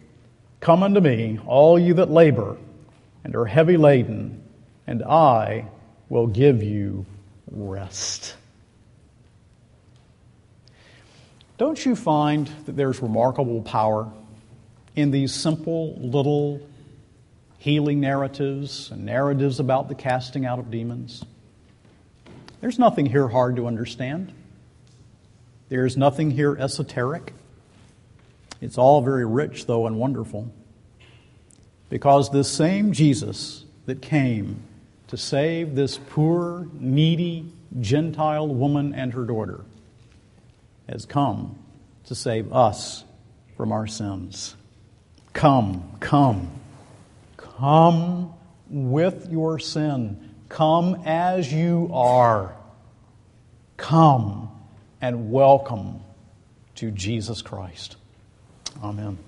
Come 0.61 0.85
unto 0.85 1.01
me, 1.01 1.40
all 1.44 1.81
you 1.81 1.94
that 1.94 2.12
labor 2.12 2.57
and 3.25 3.35
are 3.35 3.44
heavy 3.44 3.77
laden, 3.77 4.40
and 4.87 5.03
I 5.03 5.66
will 6.09 6.29
give 6.29 6.62
you 6.62 7.07
rest. 7.51 8.37
Don't 11.59 11.85
you 11.85 11.97
find 11.97 12.49
that 12.66 12.77
there's 12.77 13.03
remarkable 13.03 13.62
power 13.62 14.09
in 14.94 15.11
these 15.11 15.35
simple 15.35 15.97
little 15.97 16.61
healing 17.59 17.99
narratives 17.99 18.92
and 18.92 19.05
narratives 19.05 19.59
about 19.59 19.88
the 19.88 19.97
casting 19.97 20.47
out 20.47 20.61
of 20.61 20.71
demons? 20.71 21.25
There's 22.61 22.79
nothing 22.79 23.07
here 23.07 23.27
hard 23.27 23.57
to 23.57 23.66
understand. 23.66 24.33
There's 25.68 25.97
nothing 25.97 26.31
here 26.31 26.57
esoteric. 26.57 27.35
It's 28.61 28.79
all 28.79 29.03
very 29.03 29.27
rich, 29.27 29.66
though, 29.66 29.88
and 29.88 29.99
wonderful. 29.99 30.53
Because 31.90 32.31
this 32.31 32.49
same 32.49 32.92
Jesus 32.92 33.64
that 33.87 34.01
came 34.01 34.62
to 35.09 35.16
save 35.16 35.75
this 35.75 35.99
poor, 35.99 36.68
needy 36.73 37.53
Gentile 37.81 38.47
woman 38.47 38.94
and 38.94 39.12
her 39.12 39.25
daughter 39.25 39.64
has 40.88 41.07
come 41.07 41.59
to 42.05 42.14
save 42.14 42.53
us 42.53 43.05
from 43.57 43.72
our 43.72 43.87
sins. 43.87 44.57
Come, 45.33 45.96
come. 46.01 46.51
Come 47.37 48.33
with 48.70 49.29
your 49.31 49.59
sin. 49.59 50.35
Come 50.48 51.03
as 51.05 51.53
you 51.53 51.90
are. 51.92 52.57
Come 53.77 54.51
and 55.01 55.31
welcome 55.31 56.01
to 56.77 56.90
Jesus 56.90 57.42
Christ. 57.42 57.96
Amen. 58.83 59.18